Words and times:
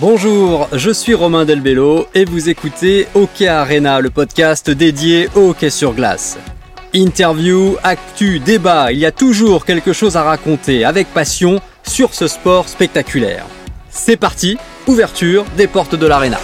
Bonjour, 0.00 0.68
je 0.72 0.90
suis 0.90 1.14
Romain 1.14 1.44
Delbello 1.44 2.06
et 2.14 2.24
vous 2.24 2.48
écoutez 2.48 3.06
Hockey 3.14 3.46
Arena, 3.46 4.00
le 4.00 4.10
podcast 4.10 4.70
dédié 4.70 5.28
au 5.36 5.50
hockey 5.50 5.70
sur 5.70 5.92
glace. 5.92 6.38
Interview, 6.94 7.76
actu, 7.82 8.40
débat, 8.40 8.92
il 8.92 8.98
y 8.98 9.06
a 9.06 9.12
toujours 9.12 9.64
quelque 9.64 9.92
chose 9.92 10.16
à 10.16 10.22
raconter 10.22 10.84
avec 10.84 11.06
passion 11.08 11.60
sur 11.86 12.12
ce 12.14 12.26
sport 12.26 12.68
spectaculaire. 12.68 13.46
C'est 13.90 14.16
parti, 14.16 14.56
ouverture 14.86 15.44
des 15.56 15.68
portes 15.68 15.94
de 15.94 16.06
l'arena. 16.06 16.38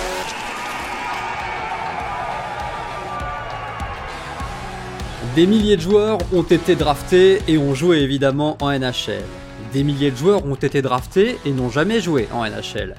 Des 5.34 5.46
milliers 5.46 5.76
de 5.76 5.82
joueurs 5.82 6.18
ont 6.32 6.42
été 6.42 6.76
draftés 6.76 7.40
et 7.48 7.58
ont 7.58 7.74
joué 7.74 7.98
évidemment 7.98 8.56
en 8.60 8.70
NHL. 8.70 9.24
Des 9.72 9.82
milliers 9.82 10.10
de 10.10 10.16
joueurs 10.16 10.44
ont 10.44 10.56
été 10.56 10.82
draftés 10.82 11.38
et 11.44 11.50
n'ont 11.52 11.70
jamais 11.70 12.00
joué 12.00 12.28
en 12.32 12.44
NHL. 12.44 12.94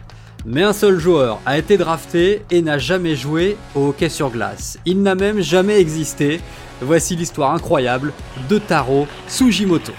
Mais 0.45 0.63
un 0.63 0.73
seul 0.73 0.97
joueur 0.97 1.39
a 1.45 1.57
été 1.57 1.77
drafté 1.77 2.41
et 2.49 2.61
n'a 2.61 2.79
jamais 2.79 3.15
joué 3.15 3.57
au 3.75 3.89
hockey 3.89 4.09
sur 4.09 4.31
glace. 4.31 4.79
Il 4.85 5.03
n'a 5.03 5.13
même 5.13 5.41
jamais 5.41 5.79
existé. 5.79 6.41
Voici 6.81 7.15
l'histoire 7.15 7.53
incroyable 7.53 8.11
de 8.49 8.57
Taro 8.57 9.07
Sujimoto. 9.27 9.91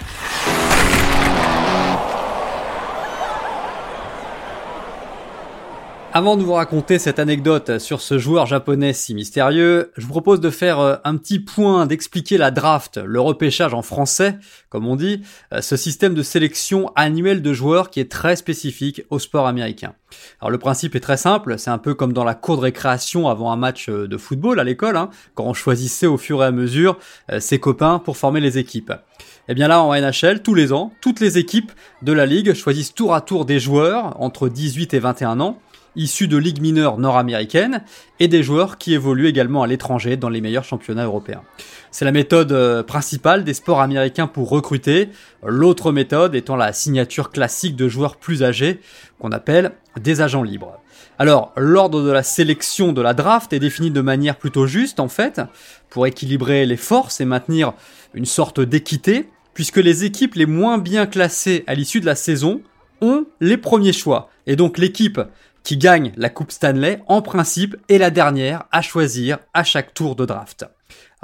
Avant 6.15 6.37
de 6.37 6.43
vous 6.43 6.53
raconter 6.53 6.99
cette 6.99 7.17
anecdote 7.17 7.79
sur 7.79 7.99
ce 7.99 8.19
joueur 8.19 8.45
japonais 8.45 8.93
si 8.93 9.15
mystérieux, 9.15 9.91
je 9.97 10.05
vous 10.05 10.11
propose 10.11 10.39
de 10.39 10.51
faire 10.51 10.79
euh, 10.79 10.95
un 11.03 11.17
petit 11.17 11.39
point, 11.39 11.87
d'expliquer 11.87 12.37
la 12.37 12.51
draft, 12.51 12.99
le 13.03 13.19
repêchage 13.19 13.73
en 13.73 13.81
français, 13.81 14.37
comme 14.69 14.85
on 14.85 14.95
dit, 14.95 15.23
euh, 15.53 15.61
ce 15.61 15.75
système 15.75 16.13
de 16.13 16.21
sélection 16.21 16.91
annuelle 16.95 17.41
de 17.41 17.51
joueurs 17.51 17.89
qui 17.89 17.99
est 17.99 18.11
très 18.11 18.35
spécifique 18.35 19.01
au 19.09 19.17
sport 19.17 19.47
américain. 19.47 19.95
Alors 20.39 20.51
le 20.51 20.59
principe 20.59 20.95
est 20.95 20.99
très 20.99 21.17
simple, 21.17 21.57
c'est 21.57 21.71
un 21.71 21.79
peu 21.79 21.95
comme 21.95 22.13
dans 22.13 22.23
la 22.23 22.35
cour 22.35 22.57
de 22.57 22.61
récréation 22.61 23.27
avant 23.27 23.51
un 23.51 23.57
match 23.57 23.89
euh, 23.89 24.07
de 24.07 24.17
football 24.17 24.59
à 24.59 24.63
l'école, 24.63 24.97
hein, 24.97 25.09
quand 25.33 25.45
on 25.45 25.55
choisissait 25.55 26.05
au 26.05 26.17
fur 26.17 26.43
et 26.43 26.45
à 26.45 26.51
mesure 26.51 26.99
ses 27.39 27.59
copains 27.59 27.97
pour 27.97 28.17
former 28.17 28.39
les 28.39 28.59
équipes. 28.59 28.91
Et 28.91 29.51
eh 29.51 29.53
bien 29.55 29.67
là, 29.67 29.81
en 29.81 29.93
NHL, 29.93 30.43
tous 30.43 30.53
les 30.53 30.71
ans, 30.71 30.93
toutes 31.01 31.19
les 31.19 31.39
équipes 31.39 31.71
de 32.03 32.13
la 32.13 32.27
ligue 32.27 32.53
choisissent 32.53 32.93
tour 32.93 33.15
à 33.15 33.21
tour 33.21 33.45
des 33.45 33.59
joueurs 33.59 34.21
entre 34.21 34.47
18 34.47 34.93
et 34.93 34.99
21 34.99 35.39
ans, 35.39 35.59
issus 35.95 36.27
de 36.27 36.37
ligues 36.37 36.61
mineures 36.61 36.97
nord-américaines 36.97 37.83
et 38.19 38.27
des 38.27 38.43
joueurs 38.43 38.77
qui 38.77 38.93
évoluent 38.93 39.27
également 39.27 39.63
à 39.63 39.67
l'étranger 39.67 40.17
dans 40.17 40.29
les 40.29 40.41
meilleurs 40.41 40.63
championnats 40.63 41.05
européens. 41.05 41.43
C'est 41.91 42.05
la 42.05 42.11
méthode 42.11 42.51
euh, 42.51 42.83
principale 42.83 43.43
des 43.43 43.53
sports 43.53 43.81
américains 43.81 44.27
pour 44.27 44.49
recruter, 44.49 45.09
l'autre 45.45 45.91
méthode 45.91 46.35
étant 46.35 46.55
la 46.55 46.73
signature 46.73 47.31
classique 47.31 47.75
de 47.75 47.87
joueurs 47.87 48.17
plus 48.17 48.43
âgés 48.43 48.79
qu'on 49.19 49.31
appelle 49.31 49.71
des 49.99 50.21
agents 50.21 50.43
libres. 50.43 50.79
Alors, 51.19 51.53
l'ordre 51.55 52.01
de 52.01 52.11
la 52.11 52.23
sélection 52.23 52.91
de 52.91 53.01
la 53.01 53.13
draft 53.13 53.53
est 53.53 53.59
défini 53.59 53.91
de 53.91 54.01
manière 54.01 54.37
plutôt 54.37 54.65
juste 54.65 54.99
en 54.99 55.07
fait, 55.07 55.41
pour 55.89 56.07
équilibrer 56.07 56.65
les 56.65 56.77
forces 56.77 57.21
et 57.21 57.25
maintenir 57.25 57.73
une 58.13 58.25
sorte 58.25 58.59
d'équité, 58.59 59.29
puisque 59.53 59.77
les 59.77 60.05
équipes 60.05 60.33
les 60.33 60.47
moins 60.47 60.79
bien 60.79 61.05
classées 61.05 61.63
à 61.67 61.75
l'issue 61.75 61.99
de 61.99 62.07
la 62.07 62.15
saison 62.15 62.61
ont 63.01 63.25
les 63.39 63.57
premiers 63.57 63.93
choix. 63.93 64.29
Et 64.47 64.55
donc 64.55 64.77
l'équipe 64.77 65.21
qui 65.63 65.77
gagne 65.77 66.11
la 66.17 66.29
Coupe 66.29 66.51
Stanley, 66.51 67.01
en 67.07 67.21
principe, 67.21 67.75
est 67.89 67.97
la 67.97 68.09
dernière 68.09 68.65
à 68.71 68.81
choisir 68.81 69.39
à 69.53 69.63
chaque 69.63 69.93
tour 69.93 70.15
de 70.15 70.25
draft. 70.25 70.65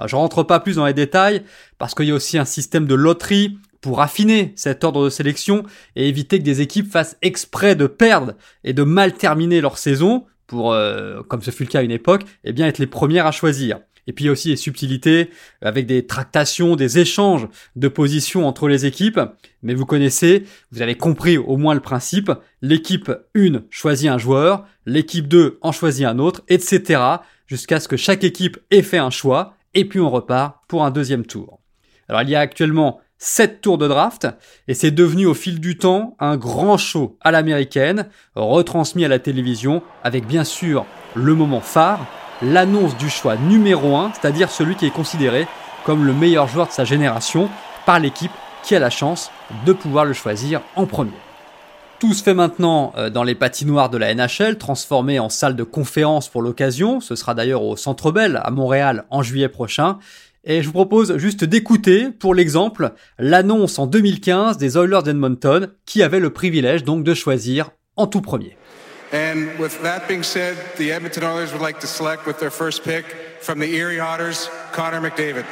Je 0.05 0.15
rentre 0.15 0.43
pas 0.43 0.59
plus 0.59 0.77
dans 0.77 0.85
les 0.85 0.93
détails, 0.93 1.43
parce 1.77 1.93
qu'il 1.93 2.05
y 2.05 2.11
a 2.11 2.15
aussi 2.15 2.37
un 2.37 2.45
système 2.45 2.85
de 2.85 2.95
loterie 2.95 3.57
pour 3.81 4.01
affiner 4.01 4.53
cet 4.55 4.83
ordre 4.83 5.05
de 5.05 5.09
sélection 5.09 5.63
et 5.95 6.07
éviter 6.07 6.39
que 6.39 6.43
des 6.43 6.61
équipes 6.61 6.91
fassent 6.91 7.17
exprès 7.21 7.75
de 7.75 7.87
perdre 7.87 8.33
et 8.63 8.73
de 8.73 8.83
mal 8.83 9.13
terminer 9.13 9.61
leur 9.61 9.77
saison 9.77 10.25
pour, 10.47 10.73
euh, 10.73 11.21
comme 11.23 11.41
ce 11.41 11.51
fut 11.51 11.63
le 11.63 11.69
cas 11.69 11.79
à 11.79 11.83
une 11.83 11.91
époque, 11.91 12.23
eh 12.43 12.53
bien 12.53 12.67
être 12.67 12.79
les 12.79 12.87
premières 12.87 13.27
à 13.27 13.31
choisir. 13.31 13.79
Et 14.09 14.11
puis 14.11 14.27
aussi 14.27 14.49
les 14.49 14.55
subtilités 14.55 15.29
avec 15.61 15.85
des 15.85 16.07
tractations, 16.07 16.75
des 16.75 16.97
échanges 16.97 17.47
de 17.75 17.87
positions 17.87 18.47
entre 18.47 18.67
les 18.67 18.87
équipes. 18.87 19.19
Mais 19.61 19.75
vous 19.75 19.85
connaissez, 19.85 20.45
vous 20.71 20.81
avez 20.81 20.95
compris 20.95 21.37
au 21.37 21.57
moins 21.57 21.75
le 21.75 21.79
principe. 21.79 22.31
L'équipe 22.63 23.11
1 23.35 23.61
choisit 23.69 24.09
un 24.09 24.17
joueur, 24.17 24.65
l'équipe 24.87 25.27
2 25.27 25.59
en 25.61 25.71
choisit 25.71 26.07
un 26.07 26.17
autre, 26.17 26.41
etc. 26.47 27.03
Jusqu'à 27.45 27.79
ce 27.79 27.87
que 27.87 27.97
chaque 27.97 28.23
équipe 28.23 28.57
ait 28.71 28.81
fait 28.81 28.97
un 28.97 29.11
choix. 29.11 29.53
Et 29.75 29.85
puis 29.85 29.99
on 29.99 30.09
repart 30.09 30.55
pour 30.67 30.83
un 30.83 30.89
deuxième 30.89 31.27
tour. 31.27 31.59
Alors 32.07 32.23
il 32.23 32.31
y 32.31 32.35
a 32.35 32.39
actuellement 32.39 33.01
7 33.19 33.61
tours 33.61 33.77
de 33.77 33.87
draft 33.87 34.27
et 34.67 34.73
c'est 34.73 34.89
devenu 34.89 35.27
au 35.27 35.35
fil 35.35 35.59
du 35.59 35.77
temps 35.77 36.15
un 36.19 36.35
grand 36.35 36.77
show 36.77 37.15
à 37.21 37.29
l'américaine, 37.29 38.09
retransmis 38.33 39.05
à 39.05 39.07
la 39.07 39.19
télévision 39.19 39.83
avec 40.03 40.25
bien 40.25 40.45
sûr 40.45 40.87
le 41.13 41.35
moment 41.35 41.61
phare, 41.61 42.07
l'annonce 42.41 42.97
du 42.97 43.09
choix 43.09 43.35
numéro 43.35 43.95
1, 43.95 44.13
c'est-à-dire 44.13 44.49
celui 44.49 44.75
qui 44.75 44.85
est 44.85 44.91
considéré 44.91 45.47
comme 45.85 46.05
le 46.05 46.13
meilleur 46.13 46.47
joueur 46.47 46.67
de 46.67 46.71
sa 46.71 46.85
génération 46.85 47.49
par 47.85 47.99
l'équipe 47.99 48.31
qui 48.63 48.75
a 48.75 48.79
la 48.79 48.89
chance 48.89 49.31
de 49.65 49.73
pouvoir 49.73 50.05
le 50.05 50.13
choisir 50.13 50.61
en 50.75 50.85
premier. 50.85 51.11
Tout 51.99 52.13
se 52.13 52.23
fait 52.23 52.33
maintenant 52.33 52.93
euh, 52.97 53.09
dans 53.09 53.23
les 53.23 53.35
patinoires 53.35 53.89
de 53.89 53.97
la 53.97 54.13
NHL, 54.13 54.57
transformées 54.57 55.19
en 55.19 55.27
salle 55.27 55.55
de 55.55 55.63
conférence 55.63 56.29
pour 56.29 56.41
l'occasion. 56.41 57.01
Ce 57.01 57.15
sera 57.15 57.33
d'ailleurs 57.33 57.63
au 57.63 57.75
Centre 57.75 58.11
Bell 58.11 58.39
à 58.41 58.51
Montréal 58.51 59.05
en 59.09 59.21
juillet 59.21 59.49
prochain. 59.49 59.97
Et 60.45 60.61
je 60.61 60.67
vous 60.67 60.73
propose 60.73 61.17
juste 61.17 61.43
d'écouter, 61.43 62.09
pour 62.09 62.33
l'exemple, 62.33 62.93
l'annonce 63.17 63.79
en 63.79 63.87
2015 63.87 64.57
des 64.57 64.77
Oilers 64.77 65.03
d'Edmonton, 65.03 65.71
qui 65.85 66.01
avaient 66.01 66.21
le 66.21 66.29
privilège 66.29 66.85
donc 66.85 67.03
de 67.03 67.13
choisir 67.13 67.71
en 67.97 68.07
tout 68.07 68.21
premier. 68.21 68.55
And 69.11 69.57
with 69.57 69.81
that 69.81 70.07
being 70.07 70.23
said, 70.23 70.55
the 70.77 70.91
Edmonton 70.91 71.23
Oilers 71.23 71.51
would 71.51 71.61
like 71.61 71.79
to 71.79 71.87
select 71.87 72.27
with 72.27 72.39
their 72.39 72.51
first 72.51 72.83
pick 72.83 73.05
from 73.41 73.59
the 73.59 73.73
Erie 73.73 73.99
Otters, 73.99 74.49
Connor 74.71 75.01
McDavid. 75.01 75.45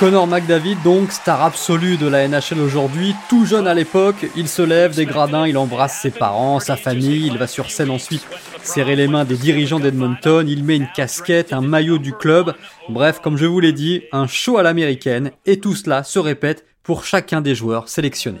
Connor 0.00 0.26
McDavid, 0.26 0.82
donc 0.82 1.12
star 1.12 1.42
absolu 1.42 1.98
de 1.98 2.08
la 2.08 2.26
NHL 2.26 2.58
aujourd'hui, 2.58 3.14
tout 3.28 3.44
jeune 3.44 3.66
à 3.66 3.74
l'époque, 3.74 4.26
il 4.34 4.48
se 4.48 4.62
lève 4.62 4.94
des 4.94 5.04
gradins, 5.04 5.46
il 5.46 5.58
embrasse 5.58 6.00
ses 6.00 6.10
parents, 6.10 6.58
sa 6.58 6.76
famille, 6.76 7.26
il 7.26 7.36
va 7.36 7.46
sur 7.46 7.70
scène 7.70 7.90
ensuite 7.90 8.26
serrer 8.62 8.96
les 8.96 9.08
mains 9.08 9.26
des 9.26 9.36
dirigeants 9.36 9.78
d'Edmonton, 9.78 10.48
il 10.48 10.64
met 10.64 10.76
une 10.76 10.88
casquette, 10.96 11.52
un 11.52 11.60
maillot 11.60 11.98
du 11.98 12.14
club, 12.14 12.54
bref, 12.88 13.20
comme 13.20 13.36
je 13.36 13.44
vous 13.44 13.60
l'ai 13.60 13.74
dit, 13.74 14.02
un 14.10 14.26
show 14.26 14.56
à 14.56 14.62
l'américaine, 14.62 15.32
et 15.44 15.60
tout 15.60 15.74
cela 15.74 16.02
se 16.02 16.18
répète 16.18 16.64
pour 16.82 17.04
chacun 17.04 17.42
des 17.42 17.54
joueurs 17.54 17.90
sélectionnés. 17.90 18.40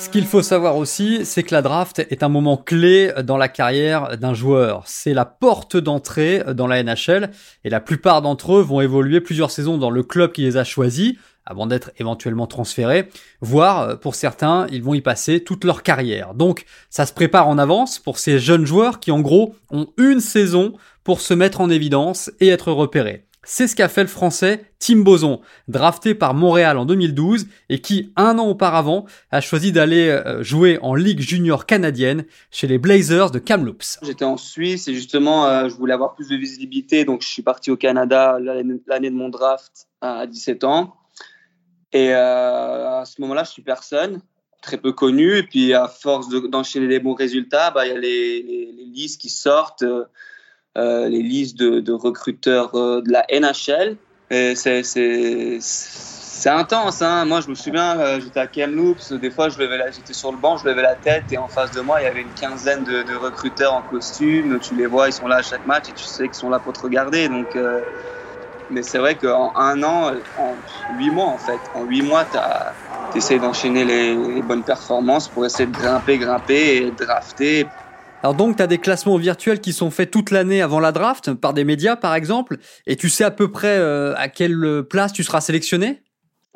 Ce 0.00 0.08
qu'il 0.08 0.24
faut 0.24 0.40
savoir 0.40 0.78
aussi, 0.78 1.26
c'est 1.26 1.42
que 1.42 1.54
la 1.54 1.60
draft 1.60 1.98
est 1.98 2.22
un 2.22 2.30
moment 2.30 2.56
clé 2.56 3.12
dans 3.22 3.36
la 3.36 3.48
carrière 3.48 4.16
d'un 4.16 4.32
joueur. 4.32 4.82
C'est 4.86 5.12
la 5.12 5.26
porte 5.26 5.76
d'entrée 5.76 6.42
dans 6.54 6.66
la 6.66 6.82
NHL 6.82 7.30
et 7.64 7.70
la 7.70 7.80
plupart 7.80 8.22
d'entre 8.22 8.54
eux 8.54 8.62
vont 8.62 8.80
évoluer 8.80 9.20
plusieurs 9.20 9.50
saisons 9.50 9.76
dans 9.76 9.90
le 9.90 10.02
club 10.02 10.32
qui 10.32 10.40
les 10.40 10.56
a 10.56 10.64
choisis 10.64 11.16
avant 11.44 11.66
d'être 11.66 11.90
éventuellement 11.98 12.46
transférés, 12.46 13.10
voire 13.42 14.00
pour 14.00 14.14
certains, 14.14 14.66
ils 14.72 14.82
vont 14.82 14.94
y 14.94 15.02
passer 15.02 15.44
toute 15.44 15.64
leur 15.64 15.82
carrière. 15.82 16.32
Donc 16.32 16.64
ça 16.88 17.04
se 17.04 17.12
prépare 17.12 17.48
en 17.48 17.58
avance 17.58 17.98
pour 17.98 18.18
ces 18.18 18.38
jeunes 18.38 18.64
joueurs 18.64 19.00
qui 19.00 19.10
en 19.10 19.20
gros 19.20 19.54
ont 19.70 19.88
une 19.98 20.20
saison 20.20 20.72
pour 21.04 21.20
se 21.20 21.34
mettre 21.34 21.60
en 21.60 21.68
évidence 21.68 22.30
et 22.40 22.48
être 22.48 22.72
repérés. 22.72 23.26
C'est 23.52 23.66
ce 23.66 23.74
qu'a 23.74 23.88
fait 23.88 24.02
le 24.02 24.08
français 24.08 24.64
Tim 24.78 24.98
Boson, 24.98 25.40
drafté 25.66 26.14
par 26.14 26.34
Montréal 26.34 26.78
en 26.78 26.84
2012 26.84 27.48
et 27.68 27.80
qui, 27.80 28.12
un 28.14 28.38
an 28.38 28.46
auparavant, 28.46 29.06
a 29.32 29.40
choisi 29.40 29.72
d'aller 29.72 30.08
euh, 30.08 30.40
jouer 30.44 30.78
en 30.82 30.94
Ligue 30.94 31.18
junior 31.18 31.66
canadienne 31.66 32.26
chez 32.52 32.68
les 32.68 32.78
Blazers 32.78 33.32
de 33.32 33.40
Kamloops. 33.40 33.98
J'étais 34.02 34.24
en 34.24 34.36
Suisse 34.36 34.86
et 34.86 34.94
justement, 34.94 35.46
euh, 35.46 35.68
je 35.68 35.74
voulais 35.74 35.94
avoir 35.94 36.14
plus 36.14 36.28
de 36.28 36.36
visibilité, 36.36 37.04
donc 37.04 37.22
je 37.22 37.28
suis 37.28 37.42
parti 37.42 37.72
au 37.72 37.76
Canada 37.76 38.38
l'année 38.38 39.10
de 39.10 39.16
mon 39.16 39.30
draft 39.30 39.88
à 40.00 40.28
17 40.28 40.62
ans. 40.62 40.94
Et 41.92 42.14
euh, 42.14 43.00
à 43.00 43.04
ce 43.04 43.20
moment-là, 43.20 43.42
je 43.42 43.50
suis 43.50 43.62
personne, 43.62 44.22
très 44.62 44.76
peu 44.76 44.92
connu. 44.92 45.38
Et 45.38 45.42
puis, 45.42 45.74
à 45.74 45.88
force 45.88 46.28
d'enchaîner 46.28 46.86
les 46.86 47.00
bons 47.00 47.14
résultats, 47.14 47.72
bah, 47.72 47.84
il 47.84 47.92
y 47.92 47.96
a 47.96 47.98
les, 47.98 48.72
listes 48.94 49.20
qui 49.20 49.28
sortent. 49.28 49.82
Euh, 49.82 50.04
les 50.76 51.22
listes 51.22 51.58
de, 51.58 51.92
recruteurs 51.92 52.74
euh, 52.74 53.02
de 53.02 53.10
la 53.12 53.24
NHL. 53.30 53.96
C'est 55.60 56.48
intense. 56.48 57.02
Hein. 57.02 57.24
Moi, 57.26 57.40
je 57.40 57.48
me 57.48 57.54
souviens, 57.54 57.98
euh, 57.98 58.20
j'étais 58.20 58.40
à 58.40 58.46
Kamloops. 58.46 59.12
Des 59.12 59.30
fois, 59.30 59.48
j'étais 59.48 60.12
sur 60.12 60.32
le 60.32 60.38
banc, 60.38 60.56
je 60.56 60.66
levais 60.68 60.82
la 60.82 60.94
tête 60.94 61.24
et 61.32 61.38
en 61.38 61.48
face 61.48 61.72
de 61.72 61.80
moi, 61.80 62.00
il 62.00 62.04
y 62.04 62.06
avait 62.06 62.22
une 62.22 62.32
quinzaine 62.34 62.84
de, 62.84 63.14
recruteurs 63.16 63.74
en 63.74 63.82
costume. 63.82 64.58
Tu 64.60 64.74
les 64.74 64.86
vois, 64.86 65.08
ils 65.08 65.12
sont 65.12 65.26
là 65.26 65.36
à 65.36 65.42
chaque 65.42 65.66
match 65.66 65.88
et 65.88 65.92
tu 65.92 66.04
sais 66.04 66.24
qu'ils 66.24 66.34
sont 66.34 66.50
là 66.50 66.58
pour 66.58 66.72
te 66.72 66.80
regarder. 66.80 67.28
Donc, 67.28 67.56
mais 68.70 68.82
c'est 68.82 68.98
vrai 68.98 69.16
qu'en 69.16 69.52
un 69.56 69.82
an, 69.82 70.12
en 70.38 70.54
huit 70.96 71.10
mois 71.10 71.26
en 71.26 71.38
fait, 71.38 71.58
en 71.74 71.84
huit 71.84 72.02
mois, 72.02 72.24
tu 73.12 73.18
essaies 73.18 73.38
d'enchaîner 73.40 73.84
les, 73.84 74.14
les, 74.14 74.42
bonnes 74.42 74.62
performances 74.62 75.26
pour 75.28 75.44
essayer 75.44 75.66
de 75.66 75.76
grimper, 75.76 76.18
grimper 76.18 76.76
et 76.76 76.90
drafter. 76.92 77.66
Alors 78.22 78.34
donc, 78.34 78.56
tu 78.56 78.62
as 78.62 78.66
des 78.66 78.78
classements 78.78 79.16
virtuels 79.16 79.60
qui 79.60 79.72
sont 79.72 79.90
faits 79.90 80.10
toute 80.10 80.30
l'année 80.30 80.60
avant 80.60 80.78
la 80.78 80.92
draft, 80.92 81.32
par 81.32 81.54
des 81.54 81.64
médias 81.64 81.96
par 81.96 82.14
exemple, 82.14 82.58
et 82.86 82.96
tu 82.96 83.08
sais 83.08 83.24
à 83.24 83.30
peu 83.30 83.50
près 83.50 83.78
euh, 83.78 84.14
à 84.16 84.28
quelle 84.28 84.82
place 84.88 85.12
tu 85.12 85.24
seras 85.24 85.40
sélectionné? 85.40 86.02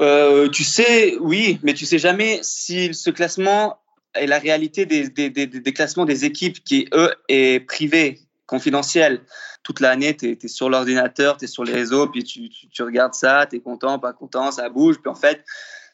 Euh, 0.01 0.49
Tu 0.49 0.65
sais, 0.65 1.17
oui, 1.21 1.59
mais 1.63 1.73
tu 1.73 1.87
sais 1.87 1.99
jamais 1.99 2.41
si 2.43 2.93
ce 2.93 3.11
classement 3.11 3.79
et 4.19 4.27
la 4.27 4.39
réalité 4.39 4.85
des, 4.87 5.09
des, 5.09 5.31
des, 5.31 5.47
des, 5.47 5.73
classements 5.73 6.05
des 6.05 6.25
équipes 6.25 6.63
qui, 6.63 6.87
eux, 6.93 7.13
est 7.29 7.61
privée, 7.67 8.21
confidentielle. 8.47 9.23
Toute 9.63 9.81
l'année, 9.81 10.17
tu 10.17 10.39
es, 10.41 10.49
sur 10.49 10.69
l'ordinateur, 10.69 11.37
tu 11.39 11.47
es 11.47 11.49
sur 11.49 11.65
les 11.65 11.73
réseaux, 11.73 12.07
puis 12.09 12.23
tu, 12.23 12.49
tu, 12.49 12.83
regardes 12.83 13.15
ça, 13.15 13.47
tu 13.49 13.57
es 13.57 13.61
content, 13.61 13.99
pas 13.99 14.13
content, 14.13 14.53
ça 14.53 14.69
bouge. 14.69 14.99
Puis 15.01 15.11
en 15.11 15.15
fait, 15.15 15.43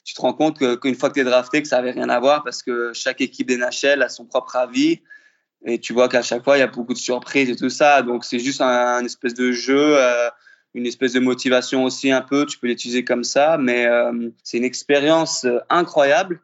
tu 0.05 0.15
te 0.15 0.21
rends 0.21 0.35
compte 0.35 0.59
qu'une 0.59 0.95
fois 0.97 1.09
que 1.09 1.15
tu 1.15 1.21
es 1.21 1.25
drafté, 1.25 1.63
que 1.63 1.69
ça 1.69 1.79
avait 1.79 1.93
rien 1.93 2.09
à 2.09 2.19
voir 2.19 2.43
parce 2.43 2.63
que 2.63 2.93
chaque 2.93 3.21
équipe 3.21 3.47
des 3.47 3.57
NHL 3.57 4.03
a 4.03 4.09
son 4.09 4.27
propre 4.27 4.57
avis. 4.57 5.01
Et 5.65 5.79
tu 5.79 5.93
vois 5.93 6.09
qu'à 6.09 6.23
chaque 6.23 6.43
fois, 6.43 6.57
il 6.57 6.61
y 6.61 6.63
a 6.63 6.67
beaucoup 6.67 6.95
de 6.95 6.99
surprises 6.99 7.51
et 7.51 7.57
tout 7.57 7.71
ça. 7.71 8.03
Donc, 8.03 8.25
c'est 8.25 8.39
juste 8.39 8.61
un, 8.61 9.05
espèce 9.05 9.35
de 9.35 9.53
jeu, 9.53 9.99
euh, 9.99 10.31
une 10.75 10.87
espèce 10.87 11.13
de 11.13 11.21
motivation 11.21 11.85
aussi 11.85 12.11
un 12.11 12.23
peu. 12.23 12.47
Tu 12.47 12.59
peux 12.59 12.67
l'utiliser 12.67 13.05
comme 13.05 13.25
ça. 13.25 13.59
Mais 13.59 13.87
euh, 13.87 14.31
c'est 14.43 14.57
une 14.57 14.65
expérience 14.65 15.45
euh, 15.45 15.59
incroyable. 15.69 16.41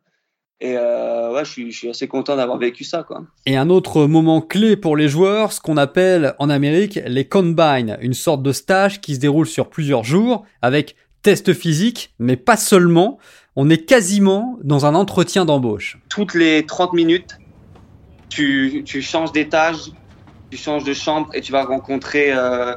Et 0.60 0.76
euh, 0.78 1.32
ouais, 1.32 1.44
je 1.44 1.50
suis, 1.50 1.70
je 1.70 1.76
suis, 1.76 1.90
assez 1.90 2.08
content 2.08 2.36
d'avoir 2.36 2.56
vécu 2.58 2.82
ça. 2.82 3.02
Quoi. 3.02 3.24
Et 3.44 3.56
un 3.56 3.68
autre 3.68 4.06
moment 4.06 4.40
clé 4.40 4.76
pour 4.76 4.96
les 4.96 5.08
joueurs, 5.08 5.52
ce 5.52 5.60
qu'on 5.60 5.76
appelle 5.76 6.34
en 6.38 6.48
Amérique 6.48 6.98
les 7.06 7.28
combines, 7.28 7.98
une 8.00 8.14
sorte 8.14 8.42
de 8.42 8.52
stage 8.52 9.02
qui 9.02 9.14
se 9.14 9.20
déroule 9.20 9.46
sur 9.46 9.68
plusieurs 9.68 10.04
jours 10.04 10.46
avec 10.62 10.96
test 11.20 11.52
physique, 11.52 12.14
mais 12.18 12.36
pas 12.36 12.56
seulement. 12.56 13.18
On 13.54 13.68
est 13.70 13.84
quasiment 13.84 14.58
dans 14.62 14.86
un 14.86 14.94
entretien 14.94 15.44
d'embauche. 15.44 15.98
Toutes 16.08 16.34
les 16.34 16.64
30 16.64 16.92
minutes, 16.92 17.38
tu, 18.28 18.84
tu 18.84 19.02
changes 19.02 19.32
d'étage, 19.32 19.92
tu 20.50 20.56
changes 20.56 20.84
de 20.84 20.94
chambre 20.94 21.28
et 21.34 21.40
tu 21.40 21.52
vas 21.52 21.64
rencontrer 21.64 22.32
euh, 22.32 22.74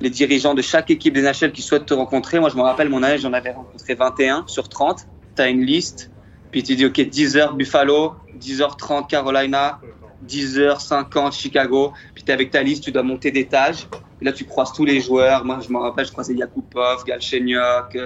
les 0.00 0.10
dirigeants 0.10 0.54
de 0.54 0.62
chaque 0.62 0.90
équipe 0.90 1.14
des 1.14 1.22
NHL 1.22 1.52
qui 1.52 1.62
souhaitent 1.62 1.86
te 1.86 1.94
rencontrer. 1.94 2.40
Moi, 2.40 2.48
je 2.48 2.56
me 2.56 2.62
rappelle, 2.62 2.88
mon 2.88 3.02
âge, 3.02 3.20
j'en 3.20 3.32
avais 3.32 3.52
rencontré 3.52 3.94
21 3.94 4.44
sur 4.46 4.68
30. 4.68 5.06
Tu 5.36 5.42
as 5.42 5.48
une 5.48 5.62
liste, 5.62 6.10
puis 6.50 6.62
tu 6.62 6.74
dis, 6.74 6.86
OK, 6.86 6.96
10h 6.96 7.56
Buffalo, 7.56 8.14
10h30 8.38 9.06
Carolina, 9.06 9.80
10h50 10.26 11.32
Chicago. 11.32 11.92
Puis 12.14 12.24
tu 12.24 12.32
avec 12.32 12.50
ta 12.50 12.62
liste, 12.62 12.84
tu 12.84 12.92
dois 12.92 13.02
monter 13.02 13.30
d'étage. 13.30 13.88
Là, 14.20 14.32
tu 14.32 14.44
croises 14.44 14.72
tous 14.72 14.84
les 14.84 15.00
joueurs. 15.00 15.44
Moi, 15.44 15.60
je 15.66 15.72
me 15.72 15.78
rappelle, 15.78 16.06
je 16.06 16.12
croisais 16.12 16.34
Yakupov, 16.34 17.04
Galchenyuk, 17.06 17.96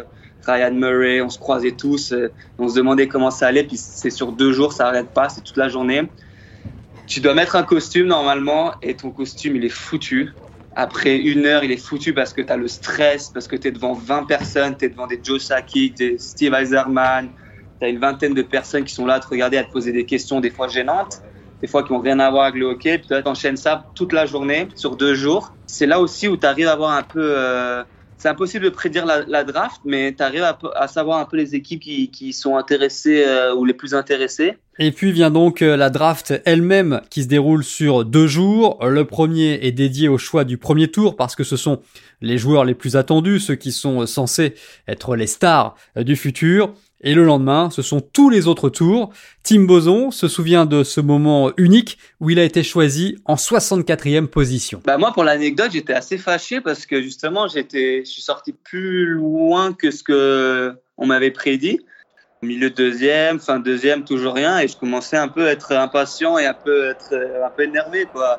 Ryan 0.47 0.73
Murray. 0.73 1.21
On 1.21 1.31
se 1.31 1.39
croisait 1.39 1.73
tous. 1.73 2.15
On 2.59 2.69
se 2.69 2.77
demandait 2.77 3.09
comment 3.09 3.31
ça 3.31 3.49
allait. 3.49 3.65
Puis 3.65 3.77
c'est 3.77 4.11
sur 4.11 4.33
deux 4.33 4.53
jours, 4.53 4.73
ça 4.73 4.85
n'arrête 4.85 5.11
pas. 5.11 5.29
C'est 5.29 5.43
toute 5.43 5.57
la 5.57 5.69
journée. 5.69 6.03
Tu 7.07 7.21
dois 7.21 7.35
mettre 7.35 7.57
un 7.57 7.63
costume 7.63 8.07
normalement 8.07 8.73
et 8.83 8.95
ton 8.97 9.11
costume, 9.11 9.57
il 9.57 9.65
est 9.65 9.69
foutu. 9.69 10.31
Après 10.75 11.17
une 11.17 11.47
heure, 11.47 11.63
il 11.63 11.71
est 11.71 11.77
foutu 11.77 12.13
parce 12.15 12.33
que 12.33 12.43
tu 12.43 12.53
as 12.53 12.57
le 12.57 12.67
stress, 12.67 13.31
parce 13.31 13.47
que 13.47 13.57
tu 13.57 13.69
es 13.69 13.71
devant 13.71 13.93
20 13.93 14.25
personnes, 14.25 14.77
tu 14.77 14.87
es 14.87 14.89
devant 14.89 15.07
des 15.07 15.21
Joe 15.23 15.43
Sakic, 15.43 15.97
des 15.97 16.19
Steve 16.19 16.55
Eiserman, 16.55 17.31
tu 17.79 17.87
as 17.87 17.89
une 17.89 17.99
vingtaine 17.99 18.35
de 18.35 18.43
personnes 18.43 18.85
qui 18.85 18.93
sont 18.93 19.07
là 19.07 19.15
à 19.15 19.21
te 19.21 19.29
regarder, 19.29 19.57
à 19.57 19.65
te 19.65 19.71
poser 19.71 19.93
des 19.93 20.07
questions 20.07 20.41
des 20.41 20.51
fois 20.51 20.67
gênantes, 20.69 21.21
des 21.63 21.69
fois 21.69 21.85
qui 21.85 21.93
n'ont 21.93 22.01
rien 22.01 22.19
à 22.19 22.31
voir 22.31 22.45
avec 22.45 22.57
le 22.57 22.67
hockey. 22.67 22.99
Puis 22.99 23.09
tu 23.09 23.29
enchaînes 23.29 23.57
ça 23.57 23.87
toute 23.95 24.13
la 24.13 24.27
journée, 24.27 24.69
sur 24.75 24.97
deux 24.97 25.15
jours. 25.15 25.55
C'est 25.67 25.87
là 25.87 26.01
aussi 26.01 26.27
où 26.27 26.37
tu 26.37 26.47
arrives 26.47 26.69
à 26.69 26.73
avoir 26.73 26.93
un 26.93 27.03
peu... 27.03 27.35
Euh, 27.37 27.85
c'est 28.19 28.29
impossible 28.29 28.65
de 28.65 28.71
prédire 28.71 29.05
la, 29.07 29.45
draft, 29.45 29.81
mais 29.85 30.15
tu 30.17 30.23
arrives 30.23 30.45
à, 30.75 30.89
savoir 30.89 31.19
un 31.19 31.25
peu 31.25 31.37
les 31.37 31.55
équipes 31.55 31.81
qui, 31.81 32.33
sont 32.33 32.57
intéressées 32.57 33.25
euh, 33.27 33.55
ou 33.55 33.65
les 33.65 33.75
plus 33.75 33.95
intéressées. 33.95 34.55
Et 34.79 34.91
puis 34.93 35.13
vient 35.13 35.31
donc 35.31 35.63
euh, 35.63 35.77
la 35.77 35.91
draft 35.91 36.35
elle-même 36.45 37.01
qui 37.11 37.23
se 37.23 37.29
déroule 37.29 37.63
sur 37.63 38.05
deux 38.05 38.27
jours. 38.27 38.85
Le 38.85 39.05
premier 39.05 39.61
est 39.63 39.73
dédié 39.73 40.09
au 40.09 40.19
choix 40.19 40.45
du 40.45 40.59
premier 40.59 40.89
tour 40.89 41.17
parce 41.17 41.37
que 41.37 41.45
ce 41.45 41.57
sont 41.57 41.81
les 42.21 42.39
joueurs 42.39 42.65
les 42.65 42.75
plus 42.75 42.97
attendus, 42.97 43.41
ceux 43.41 43.55
qui 43.55 43.73
sont 43.73 44.07
censés 44.07 44.55
être 44.89 45.17
les 45.17 45.27
stars 45.27 45.77
du 45.97 46.17
futur. 46.17 46.75
Et 47.01 47.15
le 47.15 47.25
lendemain, 47.25 47.69
ce 47.71 47.83
sont 47.83 48.01
tous 48.01 48.31
les 48.31 48.47
autres 48.47 48.71
tours. 48.71 49.13
Tim 49.43 49.65
Boson 49.65 50.11
se 50.11 50.29
souvient 50.29 50.65
de 50.65 50.85
ce 50.85 51.01
moment 51.01 51.53
unique 51.57 51.99
où 52.21 52.31
il 52.31 52.39
a 52.39 52.45
été 52.45 52.63
choisi 52.63 53.19
en 53.25 53.35
64e 53.35 54.27
position. 54.27 54.81
Bah 54.85 54.97
moi, 54.97 55.13
pour 55.13 55.25
l'anecdote, 55.25 55.73
j'étais 55.73 55.93
assez 55.93 56.17
fâché 56.19 56.61
parce 56.61 56.87
que 56.87 57.03
justement, 57.03 57.47
j'étais, 57.49 58.03
je 58.05 58.11
suis 58.11 58.23
sorti 58.23 58.53
plus 58.53 59.07
loin 59.07 59.73
que 59.73 59.91
ce 59.91 60.03
que 60.03 60.75
on 60.97 61.07
m'avait 61.07 61.31
prédit. 61.31 61.81
Milieu 62.43 62.71
deuxième, 62.71 63.41
fin 63.41 63.59
deuxième, 63.59 64.05
toujours 64.05 64.35
rien, 64.35 64.59
et 64.59 64.69
je 64.69 64.77
commençais 64.77 65.17
un 65.17 65.29
peu 65.29 65.47
à 65.47 65.53
être 65.53 65.73
impatient 65.73 66.37
et 66.37 66.45
un 66.45 66.55
peu 66.55 66.91
être 66.91 67.15
un 67.15 67.51
peu 67.51 67.63
énervé, 67.63 68.07
quoi. 68.13 68.39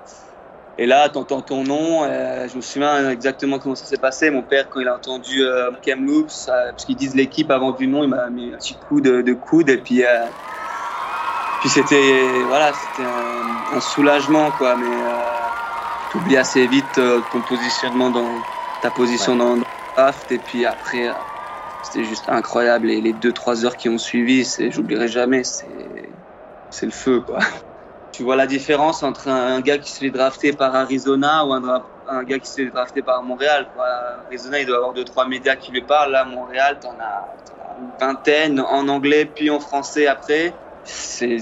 Et 0.78 0.86
là, 0.86 1.08
t'entends 1.08 1.42
ton 1.42 1.64
nom. 1.64 2.04
Euh, 2.04 2.48
je 2.50 2.58
me 2.58 2.62
souviens 2.62 3.10
exactement 3.10 3.60
comment 3.60 3.76
ça 3.76 3.86
s'est 3.86 3.98
passé. 3.98 4.30
Mon 4.30 4.42
père, 4.42 4.70
quand 4.70 4.82
il 4.82 4.88
a 4.88 4.96
entendu 4.96 5.42
euh, 5.42 5.72
Kamloops, 5.82 6.50
euh, 6.50 6.72
parce 6.72 6.84
qu'ils 6.84 6.98
disent 6.98 7.16
l'équipe 7.16 7.50
avant 7.50 7.72
du 7.72 7.88
nom, 7.88 8.04
il 8.04 8.10
m'a 8.10 8.30
mis 8.30 8.54
un 8.54 8.58
petit 8.58 8.76
coup 8.76 9.00
de, 9.00 9.22
de 9.22 9.34
coude. 9.34 9.70
Et 9.70 9.78
puis, 9.78 10.04
euh, 10.04 10.26
puis 11.62 11.70
c'était 11.70 12.26
voilà, 12.48 12.74
c'était 12.74 13.08
un, 13.08 13.78
un, 13.78 13.80
soulagement, 13.80 14.52
quoi. 14.52 14.76
Mais 14.76 14.86
euh, 14.86 15.22
tu 16.12 16.18
oublies 16.18 16.38
assez 16.38 16.68
vite 16.68 16.98
euh, 16.98 17.22
ton 17.32 17.40
positionnement 17.42 18.10
dans 18.10 18.28
ta 18.82 18.92
position 18.92 19.32
ouais. 19.34 19.40
dans, 19.40 19.50
dans 19.52 19.56
le 19.56 19.64
draft. 19.96 20.30
Et 20.34 20.40
puis 20.40 20.66
après, 20.66 21.10
c'était 21.84 22.04
juste 22.04 22.26
incroyable. 22.28 22.92
Et 22.92 23.00
les 23.00 23.14
deux 23.14 23.32
trois 23.32 23.64
heures 23.64 23.78
qui 23.78 23.88
ont 23.88 23.98
suivi, 23.98 24.44
c'est, 24.44 24.72
j'oublierai 24.72 25.08
jamais. 25.08 25.46
C'est, 25.46 25.68
c'est 26.70 26.86
le 26.86 26.92
feu, 26.92 27.22
quoi 27.22 27.40
tu 28.16 28.24
vois 28.24 28.36
la 28.36 28.48
différence 28.48 29.04
entre 29.04 29.28
un, 29.28 29.60
gars 29.60 29.78
qui 29.78 29.92
se 29.92 30.00
fait 30.00 30.10
drafter 30.10 30.54
par 30.54 30.74
Arizona 30.74 31.46
ou 31.46 31.54
un, 31.54 32.24
gars 32.24 32.40
qui 32.40 32.50
se 32.50 32.56
fait 32.56 32.70
drafter 32.70 33.02
par 33.02 33.22
Montréal. 33.24 33.68
Arizona, 34.28 34.60
il 34.60 34.66
doit 34.66 34.78
avoir 34.78 34.94
deux, 34.94 35.04
trois 35.04 35.28
médias 35.28 35.56
qui 35.56 35.72
lui 35.72 35.82
parlent. 35.82 36.12
Là, 36.12 36.24
Montréal, 36.24 36.78
t'en 36.82 36.96
as, 37.00 37.28
as 37.68 37.78
une 37.82 37.90
vingtaine 38.00 38.60
en 38.62 38.88
anglais, 38.88 39.26
puis 39.26 39.50
en 39.50 39.60
français 39.60 40.08
après. 40.08 40.54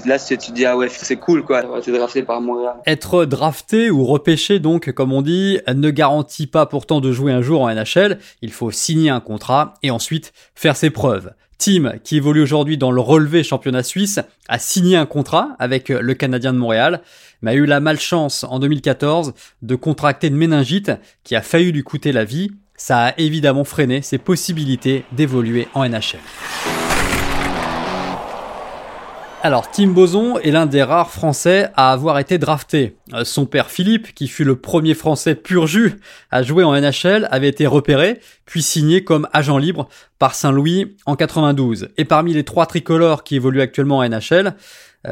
Là, 0.06 0.18
tu 0.18 0.52
dis, 0.52 0.64
ah 0.64 0.76
ouais, 0.76 0.88
c'est 0.88 1.16
cool, 1.16 1.44
quoi, 1.44 1.62
été 1.78 1.92
drafté 1.92 2.22
par 2.22 2.40
Montréal. 2.40 2.76
Être 2.86 3.24
drafté 3.26 3.90
ou 3.90 4.04
repêché, 4.04 4.58
donc, 4.58 4.90
comme 4.92 5.12
on 5.12 5.22
dit, 5.22 5.60
ne 5.68 5.90
garantit 5.90 6.46
pas 6.46 6.66
pourtant 6.66 7.00
de 7.00 7.12
jouer 7.12 7.30
un 7.30 7.42
jour 7.42 7.62
en 7.62 7.72
NHL. 7.72 8.18
Il 8.40 8.52
faut 8.52 8.70
signer 8.70 9.10
un 9.10 9.20
contrat 9.20 9.74
et 9.82 9.90
ensuite 9.90 10.32
faire 10.54 10.76
ses 10.76 10.90
preuves. 10.90 11.34
Tim, 11.64 11.94
qui 12.04 12.18
évolue 12.18 12.42
aujourd'hui 12.42 12.76
dans 12.76 12.90
le 12.90 13.00
relevé 13.00 13.42
championnat 13.42 13.82
suisse, 13.82 14.20
a 14.48 14.58
signé 14.58 14.98
un 14.98 15.06
contrat 15.06 15.56
avec 15.58 15.88
le 15.88 16.12
Canadien 16.12 16.52
de 16.52 16.58
Montréal, 16.58 17.00
mais 17.40 17.52
a 17.52 17.54
eu 17.54 17.64
la 17.64 17.80
malchance 17.80 18.44
en 18.44 18.58
2014 18.58 19.32
de 19.62 19.74
contracter 19.74 20.26
une 20.26 20.36
méningite 20.36 20.92
qui 21.22 21.34
a 21.34 21.40
failli 21.40 21.72
lui 21.72 21.82
coûter 21.82 22.12
la 22.12 22.26
vie. 22.26 22.50
Ça 22.76 23.06
a 23.06 23.18
évidemment 23.18 23.64
freiné 23.64 24.02
ses 24.02 24.18
possibilités 24.18 25.06
d'évoluer 25.12 25.66
en 25.72 25.88
NHL. 25.88 26.18
Alors, 29.44 29.70
Tim 29.70 29.88
Boson 29.88 30.38
est 30.38 30.52
l'un 30.52 30.64
des 30.64 30.82
rares 30.82 31.10
Français 31.10 31.68
à 31.76 31.92
avoir 31.92 32.18
été 32.18 32.38
drafté. 32.38 32.96
Son 33.24 33.44
père 33.44 33.70
Philippe, 33.70 34.14
qui 34.14 34.26
fut 34.26 34.42
le 34.42 34.56
premier 34.56 34.94
Français 34.94 35.34
pur 35.34 35.66
jus 35.66 36.00
à 36.30 36.42
jouer 36.42 36.64
en 36.64 36.72
NHL, 36.72 37.28
avait 37.30 37.50
été 37.50 37.66
repéré, 37.66 38.20
puis 38.46 38.62
signé 38.62 39.04
comme 39.04 39.28
agent 39.34 39.58
libre 39.58 39.86
par 40.18 40.34
Saint-Louis 40.34 40.96
en 41.04 41.14
92. 41.14 41.90
Et 41.98 42.06
parmi 42.06 42.32
les 42.32 42.44
trois 42.44 42.64
tricolores 42.64 43.22
qui 43.22 43.36
évoluent 43.36 43.60
actuellement 43.60 43.98
en 43.98 44.08
NHL, 44.08 44.54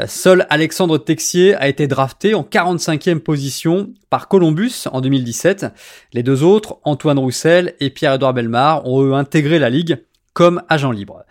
seul 0.06 0.46
Alexandre 0.48 0.96
Texier 0.96 1.54
a 1.56 1.68
été 1.68 1.86
drafté 1.86 2.32
en 2.32 2.42
45e 2.42 3.18
position 3.18 3.90
par 4.08 4.28
Columbus 4.28 4.84
en 4.92 5.02
2017. 5.02 5.66
Les 6.14 6.22
deux 6.22 6.42
autres, 6.42 6.78
Antoine 6.84 7.18
Roussel 7.18 7.74
et 7.80 7.90
Pierre-Edouard 7.90 8.32
Belmar, 8.32 8.86
ont 8.86 9.02
eux 9.02 9.12
intégré 9.12 9.58
la 9.58 9.68
ligue 9.68 9.98
comme 10.32 10.62
agent 10.68 10.90
libre. 10.90 11.24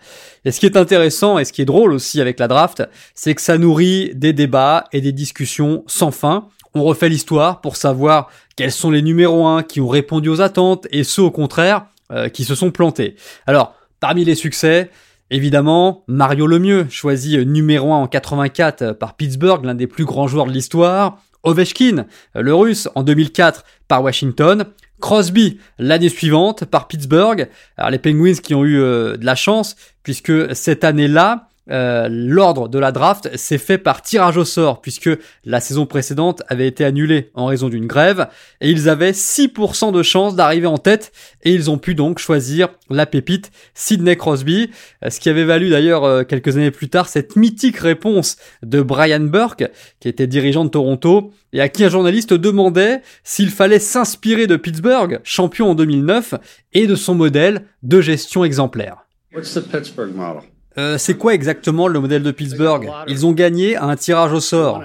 Et 0.44 0.52
ce 0.52 0.60
qui 0.60 0.66
est 0.66 0.76
intéressant 0.76 1.38
et 1.38 1.44
ce 1.44 1.52
qui 1.52 1.62
est 1.62 1.66
drôle 1.66 1.92
aussi 1.92 2.20
avec 2.20 2.38
la 2.38 2.48
draft, 2.48 2.82
c'est 3.14 3.34
que 3.34 3.42
ça 3.42 3.58
nourrit 3.58 4.12
des 4.14 4.32
débats 4.32 4.84
et 4.92 5.00
des 5.00 5.12
discussions 5.12 5.84
sans 5.86 6.10
fin. 6.10 6.48
On 6.74 6.84
refait 6.84 7.08
l'histoire 7.08 7.60
pour 7.60 7.76
savoir 7.76 8.30
quels 8.56 8.72
sont 8.72 8.90
les 8.90 9.02
numéros 9.02 9.46
1 9.46 9.62
qui 9.62 9.80
ont 9.80 9.88
répondu 9.88 10.28
aux 10.28 10.40
attentes 10.40 10.86
et 10.90 11.04
ceux 11.04 11.22
au 11.22 11.30
contraire 11.30 11.86
euh, 12.12 12.28
qui 12.28 12.44
se 12.44 12.54
sont 12.54 12.70
plantés. 12.70 13.16
Alors, 13.46 13.74
parmi 14.00 14.24
les 14.24 14.34
succès, 14.34 14.90
Évidemment, 15.34 16.04
Mario 16.08 16.46
Lemieux, 16.46 16.86
choisi 16.90 17.38
numéro 17.46 17.90
1 17.94 17.96
en 17.96 18.06
84 18.06 18.92
par 18.92 19.16
Pittsburgh, 19.16 19.64
l'un 19.64 19.74
des 19.74 19.86
plus 19.86 20.04
grands 20.04 20.28
joueurs 20.28 20.44
de 20.44 20.52
l'histoire. 20.52 21.22
Ovechkin, 21.42 22.04
le 22.34 22.54
russe, 22.54 22.90
en 22.94 23.02
2004 23.02 23.64
par 23.88 24.02
Washington. 24.02 24.66
Crosby 25.02 25.58
l'année 25.78 26.08
suivante 26.08 26.64
par 26.64 26.88
Pittsburgh. 26.88 27.50
Alors 27.76 27.90
les 27.90 27.98
Penguins 27.98 28.40
qui 28.42 28.54
ont 28.54 28.64
eu 28.64 28.80
euh, 28.80 29.18
de 29.18 29.26
la 29.26 29.34
chance 29.34 29.76
puisque 30.02 30.54
cette 30.54 30.84
année-là, 30.84 31.50
euh, 31.70 32.08
l'ordre 32.10 32.68
de 32.68 32.78
la 32.78 32.90
draft 32.90 33.36
s'est 33.36 33.58
fait 33.58 33.78
par 33.78 34.02
tirage 34.02 34.36
au 34.36 34.44
sort 34.44 34.80
puisque 34.80 35.10
la 35.44 35.60
saison 35.60 35.86
précédente 35.86 36.42
avait 36.48 36.66
été 36.66 36.84
annulée 36.84 37.30
en 37.34 37.46
raison 37.46 37.68
d'une 37.68 37.86
grève 37.86 38.28
et 38.60 38.70
ils 38.70 38.88
avaient 38.88 39.12
6% 39.12 39.92
de 39.92 40.02
chance 40.02 40.34
d'arriver 40.34 40.66
en 40.66 40.78
tête 40.78 41.12
et 41.44 41.52
ils 41.52 41.70
ont 41.70 41.78
pu 41.78 41.94
donc 41.94 42.18
choisir 42.18 42.68
la 42.90 43.06
pépite 43.06 43.52
Sidney 43.74 44.16
Crosby, 44.16 44.70
ce 45.08 45.20
qui 45.20 45.28
avait 45.28 45.44
valu 45.44 45.70
d'ailleurs 45.70 46.04
euh, 46.04 46.24
quelques 46.24 46.56
années 46.56 46.72
plus 46.72 46.88
tard 46.88 47.08
cette 47.08 47.36
mythique 47.36 47.76
réponse 47.76 48.36
de 48.62 48.82
Brian 48.82 49.20
Burke 49.20 49.70
qui 50.00 50.08
était 50.08 50.26
dirigeant 50.26 50.64
de 50.64 50.70
Toronto 50.70 51.32
et 51.52 51.60
à 51.60 51.68
qui 51.68 51.84
un 51.84 51.88
journaliste 51.88 52.32
demandait 52.32 53.02
s'il 53.24 53.50
fallait 53.50 53.78
s'inspirer 53.78 54.46
de 54.46 54.56
Pittsburgh, 54.56 55.20
champion 55.22 55.70
en 55.70 55.74
2009, 55.74 56.34
et 56.72 56.86
de 56.86 56.94
son 56.94 57.14
modèle 57.14 57.66
de 57.82 58.00
gestion 58.00 58.44
exemplaire. 58.44 59.06
What's 59.34 59.54
the 59.54 59.60
Pittsburgh 59.60 60.14
model? 60.14 60.51
Euh, 60.78 60.96
c'est 60.98 61.14
quoi 61.14 61.34
exactement 61.34 61.88
le 61.88 62.00
modèle 62.00 62.22
de 62.22 62.30
Pittsburgh? 62.30 62.88
Ils 63.06 63.26
ont 63.26 63.32
gagné 63.32 63.76
un 63.76 63.94
tirage 63.96 64.32
au 64.32 64.40
sort. 64.40 64.82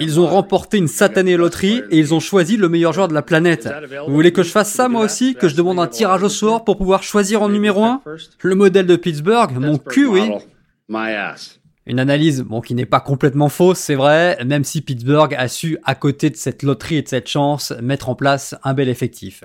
Ils 0.00 0.20
ont 0.20 0.26
remporté 0.26 0.78
une 0.78 0.88
satanée 0.88 1.36
loterie 1.36 1.82
et 1.90 1.98
ils 1.98 2.14
ont 2.14 2.20
choisi 2.20 2.56
le 2.56 2.68
meilleur 2.68 2.92
joueur 2.92 3.08
de 3.08 3.14
la 3.14 3.22
planète. 3.22 3.68
Vous 4.06 4.14
voulez 4.14 4.32
que 4.32 4.42
je 4.42 4.50
fasse 4.50 4.72
ça 4.72 4.88
moi 4.88 5.04
aussi? 5.04 5.34
Que 5.34 5.48
je 5.48 5.56
demande 5.56 5.78
un 5.78 5.86
tirage 5.86 6.22
au 6.22 6.28
sort 6.28 6.64
pour 6.64 6.78
pouvoir 6.78 7.02
choisir 7.02 7.42
en 7.42 7.48
numéro 7.48 7.84
1 7.84 8.02
Le 8.42 8.54
modèle 8.54 8.86
de 8.86 8.96
Pittsburgh 8.96 9.52
Mon 9.58 9.78
cul, 9.78 10.06
oui. 10.06 10.30
Une 11.86 12.00
analyse, 12.00 12.40
bon, 12.40 12.62
qui 12.62 12.74
n'est 12.74 12.86
pas 12.86 13.00
complètement 13.00 13.50
fausse, 13.50 13.78
c'est 13.78 13.94
vrai, 13.94 14.38
même 14.46 14.64
si 14.64 14.80
Pittsburgh 14.80 15.34
a 15.36 15.48
su, 15.48 15.76
à 15.84 15.94
côté 15.94 16.30
de 16.30 16.36
cette 16.36 16.62
loterie 16.62 16.96
et 16.96 17.02
de 17.02 17.08
cette 17.08 17.28
chance, 17.28 17.74
mettre 17.82 18.08
en 18.08 18.14
place 18.14 18.54
un 18.64 18.72
bel 18.72 18.88
effectif. 18.88 19.44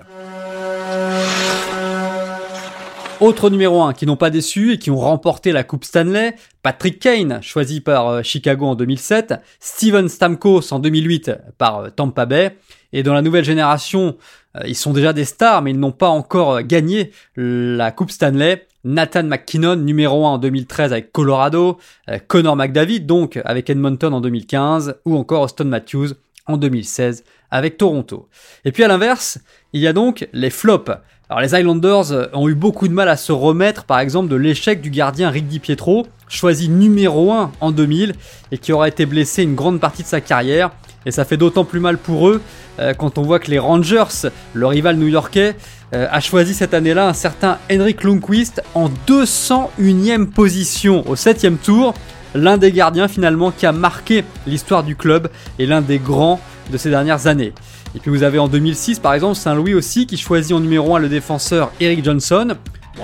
Autre 3.21 3.49
numéro 3.49 3.81
1 3.81 3.91
qui 3.91 4.05
n'ont 4.05 4.15
pas 4.15 4.29
déçu 4.29 4.71
et 4.71 4.77
qui 4.77 4.91
ont 4.91 4.97
remporté 4.97 5.51
la 5.51 5.65
Coupe 5.65 5.83
Stanley, 5.83 6.35
Patrick 6.63 6.99
Kane, 6.99 7.43
choisi 7.43 7.81
par 7.81 8.07
euh, 8.07 8.23
Chicago 8.23 8.65
en 8.65 8.75
2007, 8.75 9.33
Steven 9.59 10.07
Stamkos 10.07 10.71
en 10.71 10.79
2008 10.79 11.31
par 11.57 11.79
euh, 11.79 11.89
Tampa 11.89 12.25
Bay, 12.25 12.55
et 12.93 13.03
dans 13.03 13.13
la 13.13 13.21
nouvelle 13.21 13.43
génération, 13.43 14.15
euh, 14.55 14.61
ils 14.65 14.75
sont 14.75 14.93
déjà 14.93 15.11
des 15.11 15.25
stars, 15.25 15.61
mais 15.61 15.71
ils 15.71 15.79
n'ont 15.79 15.91
pas 15.91 16.07
encore 16.07 16.61
gagné 16.61 17.11
la 17.35 17.91
Coupe 17.91 18.11
Stanley. 18.11 18.65
Nathan 18.85 19.23
McKinnon, 19.23 19.75
numéro 19.75 20.25
1 20.25 20.29
en 20.29 20.37
2013 20.37 20.93
avec 20.93 21.11
Colorado, 21.11 21.77
Connor 22.29 22.55
McDavid 22.55 23.01
donc 23.01 23.37
avec 23.43 23.69
Edmonton 23.69 24.13
en 24.13 24.21
2015, 24.21 25.01
ou 25.03 25.17
encore 25.17 25.41
Austin 25.41 25.65
Matthews 25.65 26.13
en 26.47 26.55
2016 26.55 27.25
avec 27.51 27.75
Toronto. 27.75 28.29
Et 28.63 28.71
puis 28.71 28.85
à 28.85 28.87
l'inverse, 28.87 29.39
il 29.73 29.81
y 29.81 29.87
a 29.87 29.91
donc 29.91 30.29
les 30.31 30.49
flops. 30.49 30.91
Alors 31.31 31.41
les 31.41 31.55
Islanders 31.55 32.11
euh, 32.11 32.25
ont 32.33 32.49
eu 32.49 32.55
beaucoup 32.55 32.87
de 32.87 32.93
mal 32.93 33.07
à 33.07 33.15
se 33.15 33.31
remettre 33.31 33.83
par 33.83 33.99
exemple 33.99 34.29
de 34.29 34.35
l'échec 34.35 34.81
du 34.81 34.89
gardien 34.89 35.29
Rick 35.29 35.47
DiPietro, 35.47 36.07
choisi 36.27 36.69
numéro 36.69 37.31
1 37.31 37.51
en 37.61 37.71
2000 37.71 38.15
et 38.51 38.57
qui 38.57 38.73
aura 38.73 38.87
été 38.87 39.05
blessé 39.05 39.43
une 39.43 39.53
grande 39.53 39.79
partie 39.79 40.01
de 40.01 40.07
sa 40.07 40.21
carrière. 40.21 40.71
Et 41.05 41.11
ça 41.11 41.25
fait 41.25 41.37
d'autant 41.37 41.65
plus 41.65 41.79
mal 41.79 41.99
pour 41.99 42.29
eux 42.29 42.41
euh, 42.79 42.95
quand 42.95 43.19
on 43.19 43.21
voit 43.21 43.37
que 43.37 43.51
les 43.51 43.59
Rangers, 43.59 44.31
le 44.55 44.65
rival 44.65 44.95
new-yorkais, 44.95 45.55
euh, 45.93 46.07
a 46.09 46.19
choisi 46.19 46.55
cette 46.55 46.73
année-là 46.73 47.07
un 47.07 47.13
certain 47.13 47.59
Henrik 47.71 48.03
Lundqvist 48.03 48.63
en 48.73 48.89
201e 49.07 50.25
position 50.25 51.07
au 51.07 51.15
7 51.15 51.61
tour. 51.61 51.93
L'un 52.33 52.57
des 52.57 52.71
gardiens 52.71 53.07
finalement 53.07 53.51
qui 53.51 53.67
a 53.67 53.71
marqué 53.71 54.23
l'histoire 54.47 54.83
du 54.83 54.95
club 54.95 55.29
et 55.59 55.67
l'un 55.67 55.81
des 55.81 55.99
grands 55.99 56.39
de 56.71 56.77
ces 56.77 56.89
dernières 56.89 57.27
années. 57.27 57.53
Et 57.95 57.99
puis 57.99 58.11
vous 58.11 58.23
avez 58.23 58.39
en 58.39 58.47
2006 58.47 58.99
par 58.99 59.13
exemple 59.13 59.35
Saint-Louis 59.35 59.73
aussi 59.73 60.05
qui 60.05 60.17
choisit 60.17 60.53
en 60.53 60.59
numéro 60.59 60.95
1 60.95 60.99
le 60.99 61.09
défenseur 61.09 61.71
Eric 61.79 62.03
Johnson, 62.03 62.55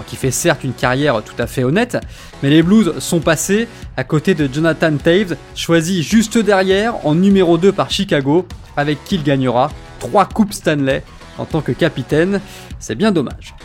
qui 0.06 0.15
fait 0.15 0.32
certes 0.32 0.63
une 0.63 0.74
carrière 0.74 1.22
tout 1.24 1.36
à 1.39 1.48
fait 1.48 1.63
honnête, 1.63 1.98
mais 2.44 2.50
les 2.50 2.62
Blues 2.62 3.00
sont 3.00 3.20
passés 3.20 3.68
à 3.98 4.04
côté 4.04 4.34
de 4.34 4.50
Jonathan 4.51 4.96
Taves, 4.98 5.38
choisi 5.56 6.04
juste 6.04 6.38
derrière 6.38 7.06
en 7.06 7.15
numéro 7.15 7.58
2 7.58 7.72
par 7.72 7.89
Chicago, 7.89 8.46
avec 8.77 9.04
qui 9.06 9.15
il 9.15 9.24
gagnera 9.24 9.72
3 10.00 10.25
Coupes 10.25 10.54
Stanley 10.54 11.04
en 11.38 11.46
tant 11.46 11.62
que 11.62 11.72
capitaine. 11.72 12.42
C'est 12.80 12.96
bien 12.96 13.12
dommage. 13.12 13.56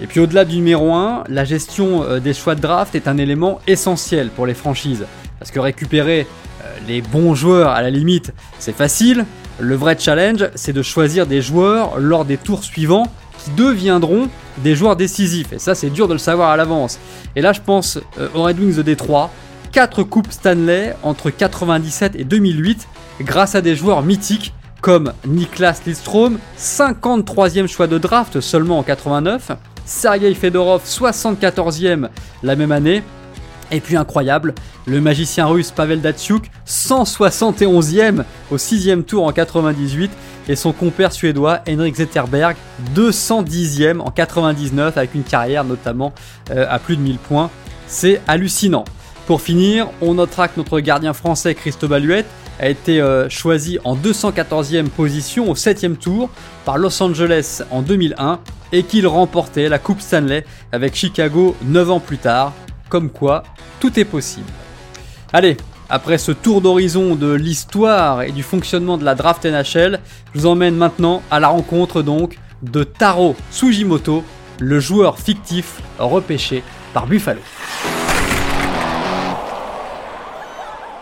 Et 0.00 0.06
puis 0.06 0.20
au-delà 0.20 0.44
du 0.44 0.56
numéro 0.56 0.92
1, 0.92 1.24
la 1.28 1.44
gestion 1.44 2.02
euh, 2.02 2.18
des 2.18 2.34
choix 2.34 2.54
de 2.54 2.60
draft 2.60 2.94
est 2.94 3.06
un 3.06 3.18
élément 3.18 3.60
essentiel 3.66 4.30
pour 4.30 4.46
les 4.46 4.54
franchises. 4.54 5.06
Parce 5.38 5.52
que 5.52 5.60
récupérer 5.60 6.26
euh, 6.64 6.76
les 6.88 7.02
bons 7.02 7.34
joueurs 7.34 7.70
à 7.70 7.82
la 7.82 7.90
limite, 7.90 8.32
c'est 8.58 8.74
facile, 8.74 9.26
le 9.62 9.76
vrai 9.76 9.96
challenge, 9.96 10.50
c'est 10.56 10.72
de 10.72 10.82
choisir 10.82 11.26
des 11.26 11.40
joueurs 11.40 11.98
lors 12.00 12.24
des 12.24 12.36
tours 12.36 12.64
suivants 12.64 13.06
qui 13.44 13.50
deviendront 13.52 14.28
des 14.58 14.74
joueurs 14.74 14.96
décisifs. 14.96 15.52
Et 15.52 15.60
ça, 15.60 15.76
c'est 15.76 15.88
dur 15.88 16.08
de 16.08 16.14
le 16.14 16.18
savoir 16.18 16.50
à 16.50 16.56
l'avance. 16.56 16.98
Et 17.36 17.40
là, 17.40 17.52
je 17.52 17.60
pense 17.60 17.98
euh, 18.18 18.28
aux 18.34 18.42
Red 18.42 18.58
Wings 18.58 18.74
de 18.74 18.82
Détroit. 18.82 19.30
4 19.70 20.02
coupes 20.02 20.32
Stanley 20.32 20.96
entre 21.04 21.30
97 21.30 22.16
et 22.16 22.24
2008 22.24 22.88
grâce 23.20 23.54
à 23.54 23.60
des 23.60 23.76
joueurs 23.76 24.02
mythiques 24.02 24.52
comme 24.80 25.12
Niklas 25.24 25.80
Lidstrom, 25.86 26.38
53e 26.58 27.68
choix 27.68 27.86
de 27.86 27.98
draft 27.98 28.40
seulement 28.40 28.80
en 28.80 28.82
89, 28.82 29.52
Sergei 29.86 30.34
Fedorov, 30.34 30.82
74e 30.84 32.08
la 32.42 32.56
même 32.56 32.72
année, 32.72 33.04
et 33.72 33.80
puis 33.80 33.96
incroyable, 33.96 34.54
le 34.86 35.00
magicien 35.00 35.46
russe 35.46 35.70
Pavel 35.70 36.00
Datsuk, 36.00 36.50
171e 36.68 38.24
au 38.50 38.56
6e 38.56 39.02
tour 39.02 39.24
en 39.24 39.32
98, 39.32 40.10
et 40.48 40.56
son 40.56 40.72
compère 40.72 41.12
suédois 41.12 41.60
Henrik 41.68 41.96
Zetterberg, 41.96 42.56
210e 42.94 44.00
en 44.00 44.10
99 44.10 44.96
avec 44.96 45.14
une 45.14 45.22
carrière 45.24 45.64
notamment 45.64 46.12
euh, 46.50 46.66
à 46.68 46.78
plus 46.78 46.96
de 46.96 47.02
1000 47.02 47.18
points. 47.18 47.50
C'est 47.86 48.20
hallucinant. 48.28 48.84
Pour 49.26 49.40
finir, 49.40 49.88
on 50.00 50.14
notera 50.14 50.48
que 50.48 50.54
notre 50.58 50.80
gardien 50.80 51.12
français 51.12 51.54
Christophe 51.54 52.02
Huette 52.02 52.26
a 52.58 52.68
été 52.68 53.00
euh, 53.00 53.28
choisi 53.28 53.78
en 53.84 53.96
214e 53.96 54.88
position 54.88 55.50
au 55.50 55.54
7e 55.54 55.96
tour 55.96 56.28
par 56.64 56.76
Los 56.76 57.02
Angeles 57.02 57.62
en 57.70 57.82
2001 57.82 58.40
et 58.72 58.82
qu'il 58.82 59.06
remportait 59.06 59.68
la 59.68 59.78
Coupe 59.78 60.00
Stanley 60.00 60.44
avec 60.72 60.94
Chicago 60.94 61.54
9 61.64 61.90
ans 61.90 62.00
plus 62.00 62.18
tard 62.18 62.52
comme 62.92 63.08
quoi 63.08 63.42
tout 63.80 63.98
est 63.98 64.04
possible. 64.04 64.52
Allez, 65.32 65.56
après 65.88 66.18
ce 66.18 66.30
tour 66.30 66.60
d'horizon 66.60 67.14
de 67.14 67.32
l'histoire 67.32 68.20
et 68.20 68.32
du 68.32 68.42
fonctionnement 68.42 68.98
de 68.98 69.04
la 69.04 69.14
draft 69.14 69.46
NHL, 69.46 69.98
je 70.34 70.40
vous 70.40 70.44
emmène 70.44 70.76
maintenant 70.76 71.22
à 71.30 71.40
la 71.40 71.48
rencontre 71.48 72.02
donc 72.02 72.36
de 72.60 72.84
Taro 72.84 73.34
Sujimoto, 73.50 74.22
le 74.60 74.78
joueur 74.78 75.18
fictif 75.18 75.80
repêché 75.98 76.62
par 76.92 77.06
Buffalo. 77.06 77.40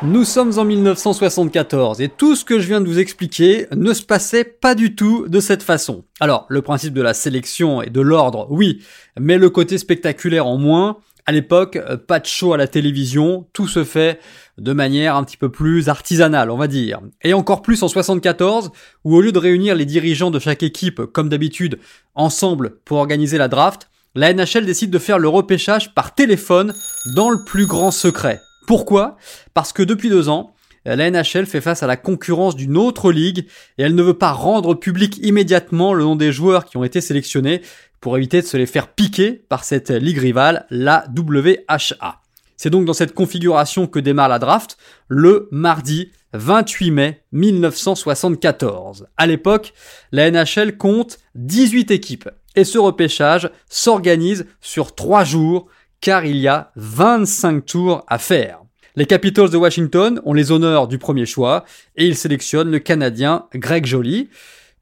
Nous 0.02 0.25
sommes 0.25 0.59
en 0.59 0.64
1974 0.64 2.00
et 2.00 2.09
tout 2.09 2.35
ce 2.35 2.42
que 2.42 2.59
je 2.59 2.66
viens 2.68 2.80
de 2.80 2.87
vous 2.87 2.99
expliquer 3.00 3.66
ne 3.76 3.92
se 3.92 4.02
passait 4.02 4.44
pas 4.44 4.75
du 4.75 4.94
tout 4.94 5.28
de 5.28 5.40
cette 5.40 5.62
façon. 5.62 6.04
Alors, 6.20 6.47
le 6.49 6.62
principe 6.62 6.94
de 6.94 7.02
la 7.02 7.12
sélection 7.12 7.82
et 7.82 7.90
de 7.90 8.00
l'ordre, 8.00 8.47
oui, 8.49 8.82
mais 9.18 9.37
le 9.37 9.50
côté 9.50 9.76
spectaculaire 9.76 10.47
en 10.47 10.56
moins, 10.56 10.97
à 11.27 11.33
l'époque, 11.33 11.77
euh, 11.77 11.97
pas 11.97 12.21
de 12.21 12.27
show 12.27 12.53
à 12.53 12.57
la 12.57 12.69
télévision, 12.69 13.47
tout 13.53 13.69
se 13.69 13.85
fait 13.85 14.21
de 14.59 14.73
manière 14.73 15.17
un 15.17 15.25
petit 15.25 15.37
peu 15.37 15.50
plus 15.50 15.89
artisanale, 15.89 16.50
on 16.50 16.57
va 16.57 16.67
dire. 16.67 17.00
Et 17.23 17.33
encore 17.35 17.62
plus 17.62 17.83
en 17.83 17.89
74, 17.89 18.71
où 19.05 19.17
au 19.17 19.21
lieu 19.21 19.33
de 19.33 19.39
réunir 19.39 19.75
les 19.75 19.87
dirigeants 19.87 20.31
de 20.31 20.39
chaque 20.39 20.62
équipe, 20.62 21.03
comme 21.07 21.29
d'habitude, 21.29 21.79
ensemble 22.15 22.77
pour 22.85 22.99
organiser 22.99 23.39
la 23.39 23.49
draft, 23.49 23.89
la 24.15 24.33
NHL 24.33 24.67
décide 24.67 24.91
de 24.91 24.99
faire 24.99 25.19
le 25.19 25.29
repêchage 25.29 25.95
par 25.95 26.15
téléphone 26.15 26.75
dans 27.15 27.31
le 27.31 27.45
plus 27.45 27.67
grand 27.67 27.91
secret. 27.91 28.41
Pourquoi? 28.67 29.17
Parce 29.55 29.73
que 29.73 29.83
depuis 29.83 30.11
deux 30.11 30.29
ans, 30.29 30.55
la 30.85 31.11
NHL 31.11 31.47
fait 31.47 31.61
face 31.61 31.83
à 31.83 31.87
la 31.87 31.97
concurrence 31.97 32.57
d'une 32.57 32.77
autre 32.77 33.12
ligue 33.12 33.47
et 33.77 33.83
elle 33.83 33.95
ne 33.95 34.03
veut 34.03 34.15
pas 34.15 34.33
rendre 34.33 34.75
public 34.75 35.19
immédiatement 35.23 35.93
le 35.93 36.05
nom 36.05 36.17
des 36.17 36.33
joueurs 36.33 36.65
qui 36.65 36.77
ont 36.79 36.85
été 36.85 37.00
sélectionnés 37.00 37.61
pour 38.00 38.16
éviter 38.16 38.40
de 38.40 38.47
se 38.47 38.57
les 38.57 38.66
faire 38.66 38.88
piquer 38.88 39.33
par 39.33 39.64
cette 39.64 39.90
ligue 39.90 40.19
rivale, 40.19 40.66
la 40.71 41.04
WHA. 41.16 42.21
C'est 42.57 42.71
donc 42.71 42.85
dans 42.85 42.92
cette 42.92 43.14
configuration 43.14 43.87
que 43.87 43.99
démarre 43.99 44.28
la 44.28 44.38
draft, 44.38 44.76
le 45.09 45.49
mardi 45.50 46.11
28 46.33 46.90
mai 46.90 47.23
1974. 47.33 49.09
À 49.16 49.26
l'époque, 49.26 49.73
la 50.12 50.30
NHL 50.30 50.76
compte 50.76 51.19
18 51.35 51.90
équipes 51.90 52.28
et 52.57 52.64
ce 52.64 52.78
repêchage 52.78 53.50
s'organise 53.69 54.47
sur 54.61 54.95
3 54.95 55.25
jours 55.25 55.69
car 56.00 56.25
il 56.25 56.37
y 56.37 56.49
a 56.49 56.71
25 56.76 57.64
tours 57.64 58.04
à 58.09 58.19
faire. 58.19 58.61
Les 58.97 59.07
Capitals 59.07 59.50
de 59.50 59.57
Washington 59.57 60.21
ont 60.25 60.35
les 60.35 60.50
honneurs 60.50 60.88
du 60.88 60.99
premier 60.99 61.26
choix 61.26 61.64
et 61.97 62.07
ils 62.07 62.16
sélectionnent 62.16 62.71
le 62.71 62.80
Canadien 62.80 63.47
Greg 63.54 63.87
Joly. 63.87 64.28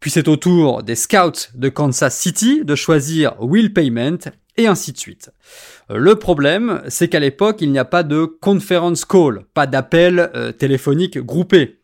Puis 0.01 0.11
c'est 0.11 0.29
au 0.29 0.37
tour 0.37 0.83
des 0.83 0.95
scouts 0.95 1.51
de 1.55 1.69
Kansas 1.69 2.17
City 2.17 2.65
de 2.65 2.75
choisir 2.75 3.35
Will 3.41 3.73
Payment 3.73 4.19
et 4.57 4.67
ainsi 4.67 4.93
de 4.93 4.99
suite. 4.99 5.31
Le 5.89 6.15
problème, 6.17 6.83
c'est 6.89 7.09
qu'à 7.09 7.21
l'époque, 7.21 7.59
il 7.61 7.73
n'y 7.73 7.79
a 7.79 7.85
pas 7.85 8.03
de 8.03 8.25
conference 8.25 9.05
call, 9.05 9.45
pas 9.55 9.67
d'appel 9.67 10.31
euh, 10.35 10.53
téléphonique 10.53 11.19
groupé. 11.19 11.81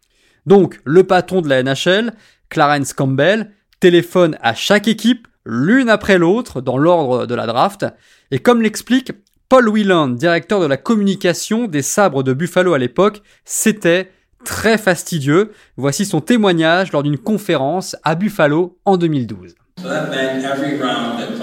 Donc, 0.47 0.81
le 0.85 1.05
patron 1.05 1.41
de 1.41 1.49
la 1.49 1.63
NHL, 1.63 2.13
Clarence 2.51 2.93
Campbell, 2.93 3.53
téléphone 3.81 4.37
à 4.43 4.55
chaque 4.55 4.89
équipe, 4.89 5.27
l'une 5.47 5.89
après 5.89 6.19
l'autre, 6.19 6.61
dans 6.61 6.79
l'ordre 6.79 7.27
de 7.27 7.35
la 7.35 7.47
draft, 7.47 7.87
et 8.31 8.39
comme 8.39 8.63
l'explique 8.63 9.13
Paul 9.49 9.69
Whelan, 9.69 10.09
directeur 10.09 10.61
de 10.61 10.67
la 10.67 10.77
communication 10.77 11.67
des 11.67 11.83
sabres 11.83 12.23
de 12.23 12.33
Buffalo 12.33 12.75
à 12.75 12.79
l'époque, 12.79 13.23
c'était 13.45 14.11
très 14.45 14.79
fastidieux. 14.79 15.53
Voici 15.77 16.05
son 16.05 16.21
témoignage 16.21 16.93
lors 16.93 17.03
d'une 17.03 17.19
conférence 17.19 17.97
à 18.05 18.15
Buffalo 18.15 18.79
en 18.85 18.97
2012. 18.97 19.55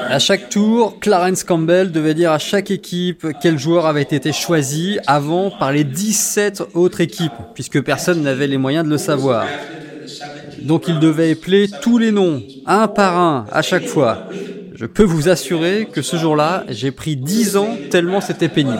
À 0.10 0.20
chaque 0.20 0.50
tour, 0.50 1.00
Clarence 1.00 1.44
Campbell 1.44 1.92
devait 1.92 2.14
dire 2.14 2.32
à 2.32 2.40
chaque 2.40 2.72
équipe 2.72 3.28
quel 3.42 3.60
joueur 3.60 3.86
avait 3.86 4.02
été 4.02 4.32
choisi 4.32 5.00
avant 5.06 5.52
par 5.52 5.72
les 5.72 5.84
17 5.84 6.64
autres 6.74 7.02
équipes, 7.02 7.32
puisque 7.54 7.82
personne 7.82 8.22
n'avait 8.22 8.48
les 8.48 8.58
moyens 8.58 8.86
de 8.86 8.90
le 8.90 8.98
savoir. 8.98 9.46
Donc 10.62 10.88
il 10.88 11.00
devait 11.00 11.32
épeler 11.32 11.68
tous 11.82 11.98
les 11.98 12.12
noms, 12.12 12.42
un 12.66 12.88
par 12.88 13.18
un, 13.18 13.46
à 13.52 13.62
chaque 13.62 13.86
fois. 13.86 14.28
Je 14.74 14.86
peux 14.86 15.04
vous 15.04 15.30
assurer 15.30 15.88
que 15.92 16.02
ce 16.02 16.16
jour-là, 16.16 16.64
j'ai 16.70 16.92
pris 16.92 17.16
10 17.16 17.58
ans 17.58 17.78
tellement 17.90 18.22
c'était 18.22 18.50
pénible. 18.50 18.80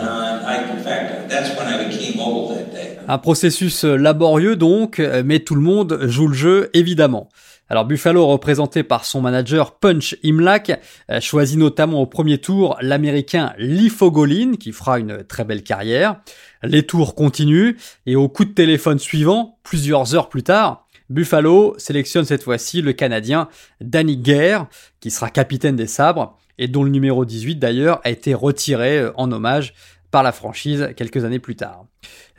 Un 3.12 3.18
processus 3.18 3.84
laborieux 3.84 4.56
donc, 4.56 5.00
mais 5.00 5.40
tout 5.40 5.56
le 5.56 5.62
monde 5.62 6.00
joue 6.04 6.30
le 6.30 6.34
jeu 6.34 6.70
évidemment. 6.74 7.28
Alors 7.68 7.84
Buffalo, 7.84 8.26
représenté 8.26 8.84
par 8.84 9.04
son 9.04 9.20
manager 9.20 9.78
Punch 9.80 10.16
Imlach, 10.24 10.78
euh, 11.10 11.20
choisit 11.20 11.58
notamment 11.58 12.02
au 12.02 12.06
premier 12.06 12.38
tour 12.38 12.78
l'américain 12.82 13.54
Lee 13.58 13.90
Fogolin, 13.90 14.56
qui 14.58 14.72
fera 14.72 14.98
une 14.98 15.26
très 15.26 15.44
belle 15.44 15.62
carrière. 15.62 16.22
Les 16.64 16.84
tours 16.84 17.14
continuent, 17.14 17.76
et 18.06 18.16
au 18.16 18.30
coup 18.30 18.46
de 18.46 18.54
téléphone 18.54 18.98
suivant, 18.98 19.58
plusieurs 19.64 20.16
heures 20.16 20.30
plus 20.30 20.44
tard, 20.44 20.88
Buffalo 21.10 21.76
sélectionne 21.78 22.24
cette 22.24 22.44
fois-ci 22.44 22.82
le 22.82 22.94
Canadien 22.94 23.50
Danny 23.82 24.16
Gare, 24.16 24.68
qui 25.02 25.12
sera 25.12 25.30
capitaine 25.30 25.76
des 25.76 25.88
sabres, 25.88 26.38
et 26.58 26.70
dont 26.70 26.86
le 26.86 26.90
numéro 26.90 27.26
18 27.26 27.56
d'ailleurs 27.56 28.00
a 28.06 28.10
été 28.10 28.34
retiré 28.34 29.00
euh, 29.00 29.12
en 29.16 29.30
hommage 29.34 29.74
par 30.12 30.24
la 30.24 30.32
franchise 30.32 30.90
quelques 30.96 31.26
années 31.26 31.40
plus 31.40 31.58
tard. 31.58 31.86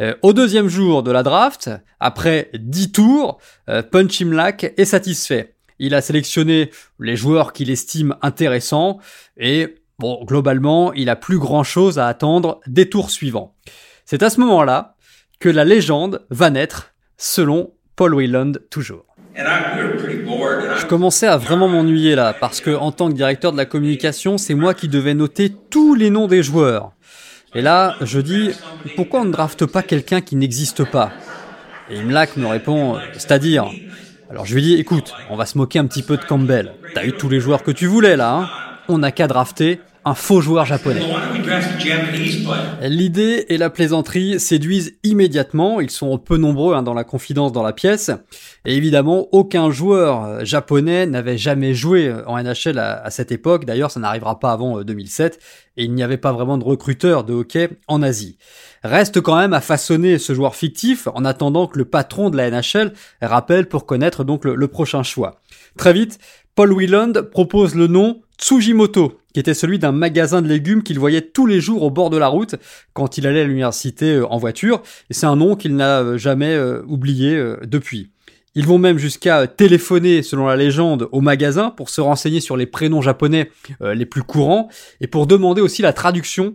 Euh, 0.01 0.15
au 0.23 0.33
deuxième 0.33 0.69
jour 0.69 1.03
de 1.03 1.11
la 1.11 1.23
draft, 1.23 1.71
après 2.01 2.51
10 2.55 2.93
tours, 2.93 3.39
euh, 3.69 3.83
Punch 3.83 4.23
est 4.23 4.85
satisfait. 4.85 5.55
Il 5.79 5.95
a 5.95 6.01
sélectionné 6.01 6.71
les 6.99 7.17
joueurs 7.17 7.53
qu'il 7.53 7.71
estime 7.71 8.17
intéressants 8.23 8.99
et 9.37 9.77
bon, 9.99 10.25
globalement, 10.25 10.93
il 10.93 11.11
a 11.11 11.17
plus 11.17 11.39
grand 11.39 11.65
chose 11.65 11.99
à 11.99 12.07
attendre 12.07 12.61
des 12.67 12.89
tours 12.89 13.11
suivants. 13.11 13.55
C'est 14.05 14.23
à 14.23 14.31
ce 14.31 14.41
moment-là 14.41 14.97
que 15.41 15.49
la 15.49 15.65
légende 15.65 16.25
va 16.31 16.51
naître, 16.51 16.95
selon 17.17 17.73
Paul 17.97 18.15
Whelan 18.15 18.53
toujours. 18.71 19.05
Je 19.35 20.87
commençais 20.87 21.27
à 21.27 21.37
vraiment 21.37 21.69
m'ennuyer 21.69 22.15
là, 22.15 22.35
parce 22.39 22.61
que 22.61 22.71
en 22.71 22.93
tant 22.93 23.09
que 23.09 23.15
directeur 23.15 23.53
de 23.53 23.57
la 23.57 23.65
communication, 23.65 24.39
c'est 24.39 24.55
moi 24.55 24.75
qui 24.75 24.89
devais 24.89 25.15
noter 25.15 25.53
tous 25.71 25.95
les 25.95 26.11
noms 26.11 26.27
des 26.27 26.43
joueurs. 26.43 26.93
Et 27.55 27.61
là, 27.61 27.97
je 28.01 28.19
dis, 28.19 28.51
pourquoi 28.97 29.21
on 29.21 29.25
ne 29.27 29.33
drafte 29.33 29.67
pas 29.67 29.83
quelqu'un 29.83 30.23
qui 30.23 30.37
n'existe 30.37 30.85
pas? 30.85 31.13
Et 31.91 31.99
Imlach 31.99 32.37
me 32.37 32.47
répond, 32.47 32.99
c'est-à-dire 33.13 33.71
Alors 34.31 34.47
je 34.47 34.55
lui 34.55 34.63
dis, 34.63 34.75
écoute, 34.75 35.13
on 35.29 35.37
va 35.37 35.45
se 35.45 35.59
moquer 35.59 35.79
un 35.79 35.87
petit 35.87 36.03
peu 36.03 36.17
de 36.17 36.25
Campbell. 36.25 36.73
T'as 36.95 37.05
eu 37.05 37.13
tous 37.13 37.29
les 37.29 37.41
joueurs 37.41 37.63
que 37.63 37.71
tu 37.71 37.87
voulais 37.87 38.17
là, 38.17 38.35
hein. 38.35 38.49
On 38.89 38.99
n'a 38.99 39.13
qu'à 39.13 39.27
drafter 39.29 39.81
un 40.05 40.15
faux 40.15 40.41
joueur 40.41 40.65
japonais. 40.65 41.01
L'idée 42.83 43.47
et 43.49 43.57
la 43.57 43.71
plaisanterie 43.71 44.41
séduisent 44.41 44.95
immédiatement, 45.05 45.81
ils 45.81 45.91
sont 45.91 46.19
peu 46.19 46.37
nombreux 46.37 46.75
hein, 46.75 46.83
dans 46.83 46.95
la 46.95 47.05
confidence 47.05 47.53
dans 47.53 47.63
la 47.63 47.73
pièce, 47.73 48.11
et 48.65 48.77
évidemment 48.77 49.29
aucun 49.33 49.71
joueur 49.71 50.25
euh, 50.25 50.45
japonais 50.45 51.07
n'avait 51.07 51.39
jamais 51.39 51.75
joué 51.75 52.09
euh, 52.09 52.27
en 52.27 52.43
NHL 52.43 52.79
à, 52.79 53.11
cette 53.11 53.33
époque, 53.33 53.65
d'ailleurs 53.65 53.91
ça 53.91 54.01
n'arrivera 54.01 54.39
pas 54.41 54.53
avant 54.53 54.83
2007, 54.83 55.35
euh, 55.35 55.39
et 55.77 55.85
il 55.85 55.95
n'y 55.95 56.03
avait 56.03 56.19
pas 56.19 56.33
vraiment 56.33 56.59
de 56.59 56.65
recruteurs 56.65 57.25
de 57.25 57.33
hockey 57.33 57.71
en 57.89 58.03
Asie. 58.03 58.37
Reste 58.85 59.21
quand 59.21 59.37
même 59.37 59.53
à 59.53 59.61
façonner 59.61 60.19
ce 60.19 60.35
joueur 60.35 60.55
fictif 60.57 61.09
en 61.15 61.25
attendant 61.25 61.67
que 61.67 61.79
le 61.79 61.85
patron 61.85 62.31
de 62.31 62.37
la 62.37 62.51
NHL 62.51 62.93
rappelle 63.23 63.69
pour 63.69 63.87
connaître 63.87 64.25
donc 64.25 64.45
le, 64.45 64.55
le 64.55 64.69
prochain 64.69 65.03
choix. 65.03 65.41
Très 65.79 65.93
vite, 65.93 66.19
Paul 66.55 66.73
Wheeland 66.73 67.15
propose 67.31 67.75
le 67.75 67.87
nom 67.87 68.21
Tsujimoto, 68.39 69.19
qui 69.33 69.41
était 69.41 69.55
celui 69.55 69.79
d'un 69.79 69.93
magasin 69.93 70.43
de 70.43 70.49
légumes 70.49 70.83
qu'il 70.83 70.99
voyait 70.99 71.23
tous 71.23 71.47
les 71.47 71.63
jours 71.63 71.83
au 71.83 71.91
bord 71.91 72.11
de 72.11 72.19
la 72.19 72.27
route 72.27 72.57
quand 72.93 73.17
il 73.17 73.27
allait 73.27 73.41
à 73.41 73.45
l'université 73.45 74.17
euh, 74.17 74.27
en 74.27 74.37
voiture, 74.37 74.83
et 75.09 75.15
c'est 75.15 75.25
un 75.25 75.37
nom 75.37 75.57
qu'il 75.57 75.77
n'a 75.77 76.01
euh, 76.01 76.19
jamais 76.19 76.53
euh, 76.53 76.83
oublié 76.87 77.43
depuis. 77.63 78.11
Ils 78.55 78.67
vont 78.67 78.77
même 78.77 78.99
jusqu'à 78.99 79.47
téléphoner, 79.47 80.23
selon 80.23 80.47
la 80.47 80.57
légende, 80.57 81.09
au 81.11 81.23
magasin 81.23 81.71
pour 81.71 81.89
se 81.89 82.03
renseigner 82.03 82.41
sur 82.41 82.59
les 82.59 82.67
prénoms 82.67 83.01
japonais 83.01 83.51
les 83.81 84.05
plus 84.05 84.23
courants 84.23 84.69
et 85.01 85.07
pour 85.07 85.27
demander 85.27 85.63
aussi 85.63 85.81
la 85.81 85.95
traduction 85.95 86.53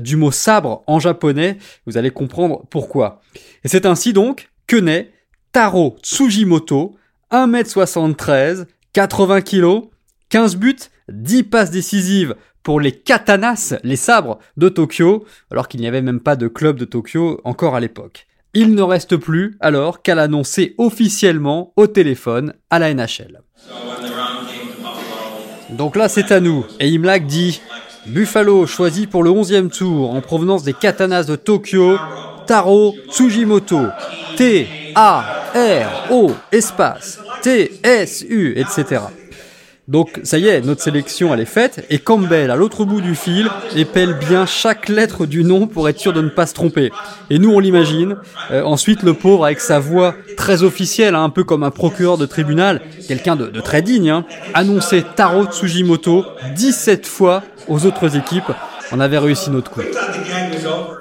du 0.00 0.16
mot 0.16 0.32
sabre 0.32 0.82
en 0.88 0.98
japonais. 0.98 1.58
Vous 1.86 1.96
allez 1.96 2.10
comprendre 2.10 2.64
pourquoi. 2.68 3.20
Et 3.62 3.68
c'est 3.68 3.86
ainsi 3.86 4.12
donc 4.12 4.50
que 4.66 4.74
naît 4.74 5.12
Taro 5.52 5.96
Tsujimoto, 6.02 6.96
1m73, 7.30 8.66
80 8.96 9.42
kg, 9.42 9.90
15 10.30 10.56
buts 10.56 10.88
10 11.12 11.42
passes 11.42 11.70
décisives 11.70 12.34
pour 12.62 12.80
les 12.80 12.92
katanas, 12.92 13.74
les 13.84 13.96
sabres 13.96 14.38
de 14.56 14.70
Tokyo, 14.70 15.26
alors 15.50 15.68
qu'il 15.68 15.82
n'y 15.82 15.86
avait 15.86 16.00
même 16.00 16.20
pas 16.20 16.34
de 16.34 16.48
club 16.48 16.78
de 16.78 16.86
Tokyo 16.86 17.42
encore 17.44 17.74
à 17.74 17.80
l'époque. 17.80 18.26
Il 18.54 18.74
ne 18.74 18.80
reste 18.80 19.18
plus 19.18 19.58
alors 19.60 20.00
qu'à 20.00 20.14
l'annoncer 20.14 20.74
officiellement 20.78 21.74
au 21.76 21.86
téléphone 21.88 22.54
à 22.70 22.78
la 22.78 22.94
NHL. 22.94 23.42
Donc 25.72 25.94
là 25.94 26.08
c'est 26.08 26.32
à 26.32 26.40
nous, 26.40 26.64
et 26.80 26.88
Imlach 26.88 27.26
dit 27.26 27.60
Buffalo 28.06 28.66
choisi 28.66 29.06
pour 29.06 29.22
le 29.22 29.28
11e 29.28 29.68
tour 29.68 30.14
en 30.14 30.22
provenance 30.22 30.62
des 30.62 30.72
katanas 30.72 31.24
de 31.24 31.36
Tokyo, 31.36 31.98
Taro 32.46 32.94
Tsujimoto, 33.10 33.88
T-A-R-O, 34.38 36.30
espace, 36.50 37.20
T-S-U, 37.42 38.54
etc. 38.56 39.02
Donc 39.88 40.20
ça 40.24 40.38
y 40.38 40.48
est, 40.48 40.62
notre 40.62 40.82
sélection 40.82 41.32
elle 41.32 41.40
est 41.40 41.44
faite 41.44 41.86
et 41.90 42.00
Campbell 42.00 42.50
à 42.50 42.56
l'autre 42.56 42.84
bout 42.84 43.00
du 43.00 43.14
fil 43.14 43.48
épelle 43.76 44.14
bien 44.14 44.44
chaque 44.44 44.88
lettre 44.88 45.26
du 45.26 45.44
nom 45.44 45.68
pour 45.68 45.88
être 45.88 46.00
sûr 46.00 46.12
de 46.12 46.20
ne 46.20 46.28
pas 46.28 46.46
se 46.46 46.54
tromper. 46.54 46.90
Et 47.30 47.38
nous 47.38 47.50
on 47.50 47.60
l'imagine. 47.60 48.16
Euh, 48.50 48.64
ensuite 48.64 49.04
le 49.04 49.14
pauvre 49.14 49.44
avec 49.44 49.60
sa 49.60 49.78
voix 49.78 50.16
très 50.36 50.64
officielle, 50.64 51.14
hein, 51.14 51.22
un 51.22 51.30
peu 51.30 51.44
comme 51.44 51.62
un 51.62 51.70
procureur 51.70 52.18
de 52.18 52.26
tribunal, 52.26 52.80
quelqu'un 53.06 53.36
de, 53.36 53.60
très 53.60 53.80
digne, 53.80 54.10
hein, 54.10 54.24
annonçait 54.54 55.04
Taro 55.14 55.46
Tsujimoto 55.46 56.24
17 56.56 57.06
fois 57.06 57.44
aux 57.68 57.86
autres 57.86 58.16
équipes. 58.16 58.52
On 58.92 59.00
avait 59.00 59.18
réussi 59.18 59.50
notre 59.50 59.70
coup. 59.70 59.80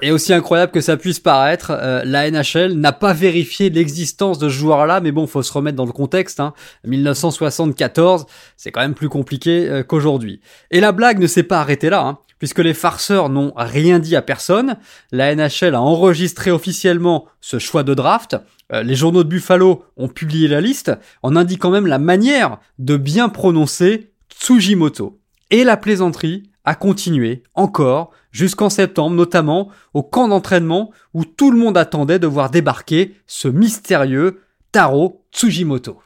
Et 0.01 0.11
aussi 0.11 0.33
incroyable 0.33 0.71
que 0.71 0.81
ça 0.81 0.97
puisse 0.97 1.19
paraître, 1.19 1.71
euh, 1.71 2.01
la 2.03 2.29
NHL 2.29 2.73
n'a 2.73 2.91
pas 2.91 3.13
vérifié 3.13 3.69
l'existence 3.69 4.39
de 4.39 4.49
ce 4.49 4.53
joueur-là, 4.53 5.01
mais 5.01 5.11
bon, 5.11 5.27
faut 5.27 5.43
se 5.43 5.53
remettre 5.53 5.77
dans 5.77 5.85
le 5.85 5.91
contexte. 5.91 6.39
Hein. 6.39 6.53
1974, 6.85 8.25
c'est 8.57 8.71
quand 8.71 8.81
même 8.81 8.93
plus 8.93 9.09
compliqué 9.09 9.69
euh, 9.69 9.83
qu'aujourd'hui. 9.83 10.41
Et 10.71 10.79
la 10.79 10.91
blague 10.91 11.19
ne 11.19 11.27
s'est 11.27 11.43
pas 11.43 11.59
arrêtée 11.59 11.89
là, 11.89 12.01
hein, 12.01 12.17
puisque 12.39 12.59
les 12.59 12.73
farceurs 12.73 13.29
n'ont 13.29 13.53
rien 13.55 13.99
dit 13.99 14.15
à 14.15 14.21
personne. 14.21 14.77
La 15.11 15.33
NHL 15.35 15.75
a 15.75 15.81
enregistré 15.81 16.51
officiellement 16.51 17.25
ce 17.41 17.59
choix 17.59 17.83
de 17.83 17.93
draft. 17.93 18.37
Euh, 18.73 18.83
les 18.83 18.95
journaux 18.95 19.23
de 19.23 19.29
Buffalo 19.29 19.83
ont 19.97 20.07
publié 20.07 20.47
la 20.47 20.61
liste 20.61 20.91
en 21.23 21.35
indiquant 21.35 21.69
même 21.69 21.87
la 21.87 21.99
manière 21.99 22.57
de 22.79 22.97
bien 22.97 23.29
prononcer 23.29 24.11
Tsujimoto. 24.29 25.19
Et 25.51 25.63
la 25.63 25.77
plaisanterie 25.77 26.49
a 26.65 26.75
continué 26.75 27.43
encore 27.54 28.12
jusqu'en 28.32 28.69
septembre, 28.69 29.15
notamment 29.15 29.69
au 29.93 30.04
camp 30.04 30.28
d'entraînement 30.28 30.91
où 31.13 31.23
tout 31.25 31.51
le 31.51 31.58
monde 31.58 31.78
attendait 31.78 32.19
de 32.19 32.28
voir 32.28 32.49
débarquer 32.49 33.15
ce 33.28 33.47
mystérieux 33.47 34.41
Taro 34.71 35.23
Tsujimoto. 35.32 35.97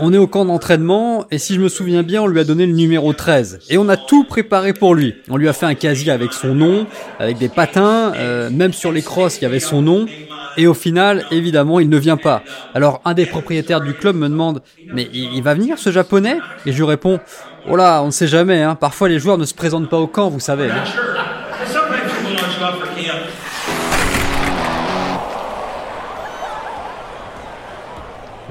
On 0.00 0.12
est 0.12 0.18
au 0.18 0.26
camp 0.26 0.44
d'entraînement 0.44 1.26
et 1.30 1.38
si 1.38 1.54
je 1.54 1.60
me 1.60 1.68
souviens 1.68 2.02
bien, 2.02 2.22
on 2.22 2.26
lui 2.26 2.40
a 2.40 2.44
donné 2.44 2.66
le 2.66 2.72
numéro 2.72 3.12
13 3.12 3.60
et 3.70 3.78
on 3.78 3.88
a 3.88 3.96
tout 3.96 4.24
préparé 4.24 4.72
pour 4.72 4.94
lui. 4.94 5.14
On 5.28 5.36
lui 5.36 5.48
a 5.48 5.52
fait 5.52 5.66
un 5.66 5.74
casier 5.74 6.10
avec 6.12 6.32
son 6.32 6.54
nom, 6.54 6.86
avec 7.18 7.38
des 7.38 7.48
patins, 7.48 8.12
euh, 8.16 8.50
même 8.50 8.72
sur 8.72 8.92
les 8.92 9.02
crosses 9.02 9.38
il 9.38 9.42
y 9.42 9.46
avait 9.46 9.60
son 9.60 9.82
nom 9.82 10.06
et 10.56 10.66
au 10.66 10.74
final, 10.74 11.24
évidemment, 11.30 11.78
il 11.78 11.88
ne 11.88 11.96
vient 11.96 12.16
pas. 12.16 12.42
Alors 12.74 13.00
un 13.04 13.14
des 13.14 13.26
propriétaires 13.26 13.80
du 13.80 13.94
club 13.94 14.16
me 14.16 14.28
demande 14.28 14.60
"Mais 14.92 15.08
il 15.12 15.40
va 15.42 15.54
venir 15.54 15.78
ce 15.78 15.90
japonais? 15.92 16.38
Et 16.66 16.72
je 16.72 16.76
lui 16.78 16.84
réponds 16.84 17.20
Oh 17.70 17.76
on 17.78 18.06
ne 18.06 18.10
sait 18.10 18.26
jamais. 18.26 18.62
Hein. 18.62 18.74
Parfois, 18.74 19.08
les 19.08 19.18
joueurs 19.18 19.36
ne 19.36 19.44
se 19.44 19.54
présentent 19.54 19.90
pas 19.90 19.98
au 19.98 20.06
camp, 20.06 20.30
vous 20.30 20.40
savez. 20.40 20.70
Hein. 20.70 20.84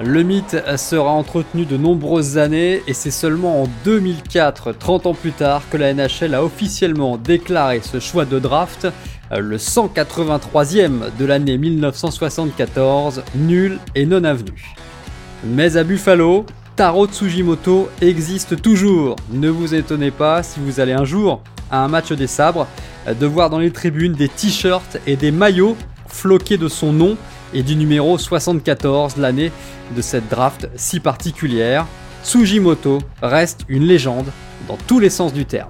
Le 0.03 0.21
mythe 0.21 0.55
sera 0.77 1.09
entretenu 1.09 1.65
de 1.65 1.75
nombreuses 1.75 2.37
années 2.37 2.83
et 2.85 2.93
c'est 2.93 3.09
seulement 3.09 3.63
en 3.63 3.67
2004, 3.83 4.73
30 4.73 5.07
ans 5.07 5.13
plus 5.15 5.31
tard, 5.31 5.63
que 5.71 5.77
la 5.77 5.91
NHL 5.91 6.35
a 6.35 6.43
officiellement 6.43 7.17
déclaré 7.17 7.81
ce 7.81 7.99
choix 7.99 8.25
de 8.25 8.37
draft, 8.37 8.87
le 9.31 9.57
183e 9.57 11.17
de 11.17 11.25
l'année 11.25 11.57
1974, 11.57 13.23
nul 13.33 13.79
et 13.95 14.05
non 14.05 14.23
avenu. 14.23 14.75
Mais 15.43 15.77
à 15.77 15.83
Buffalo, 15.83 16.45
Taro 16.77 17.07
Tsujimoto 17.07 17.89
existe 18.01 18.61
toujours. 18.61 19.15
Ne 19.31 19.49
vous 19.49 19.73
étonnez 19.73 20.11
pas 20.11 20.43
si 20.43 20.59
vous 20.59 20.79
allez 20.79 20.93
un 20.93 21.05
jour 21.05 21.41
à 21.71 21.83
un 21.83 21.87
match 21.87 22.11
des 22.11 22.27
sabres 22.27 22.67
de 23.07 23.25
voir 23.25 23.49
dans 23.49 23.57
les 23.57 23.71
tribunes 23.71 24.13
des 24.13 24.29
t-shirts 24.29 24.99
et 25.07 25.15
des 25.15 25.31
maillots 25.31 25.75
floqués 26.07 26.59
de 26.59 26.67
son 26.67 26.93
nom 26.93 27.17
et 27.51 27.63
du 27.63 27.75
numéro 27.75 28.19
74, 28.19 29.17
l'année 29.17 29.51
de 29.95 30.01
cette 30.03 30.29
draft 30.29 30.69
si 30.75 30.99
particulière. 30.99 31.87
Tsujimoto 32.23 32.99
reste 33.23 33.61
une 33.69 33.85
légende 33.85 34.27
dans 34.67 34.77
tous 34.85 34.99
les 34.99 35.09
sens 35.09 35.33
du 35.33 35.45
terme. 35.45 35.69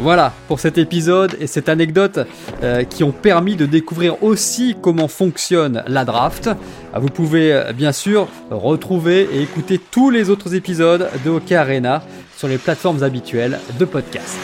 Voilà 0.00 0.32
pour 0.46 0.60
cet 0.60 0.78
épisode 0.78 1.36
et 1.40 1.48
cette 1.48 1.68
anecdote 1.68 2.20
euh, 2.62 2.84
qui 2.84 3.02
ont 3.02 3.10
permis 3.10 3.56
de 3.56 3.66
découvrir 3.66 4.22
aussi 4.22 4.76
comment 4.80 5.08
fonctionne 5.08 5.82
la 5.88 6.04
draft. 6.04 6.48
Ah, 6.94 7.00
vous 7.00 7.08
pouvez 7.08 7.52
euh, 7.52 7.72
bien 7.72 7.90
sûr 7.90 8.28
retrouver 8.50 9.28
et 9.32 9.42
écouter 9.42 9.78
tous 9.78 10.10
les 10.10 10.30
autres 10.30 10.54
épisodes 10.54 11.08
de 11.24 11.30
Hockey 11.30 11.56
Arena 11.56 12.02
sur 12.36 12.46
les 12.46 12.58
plateformes 12.58 13.02
habituelles 13.02 13.58
de 13.78 13.84
podcast. 13.84 14.38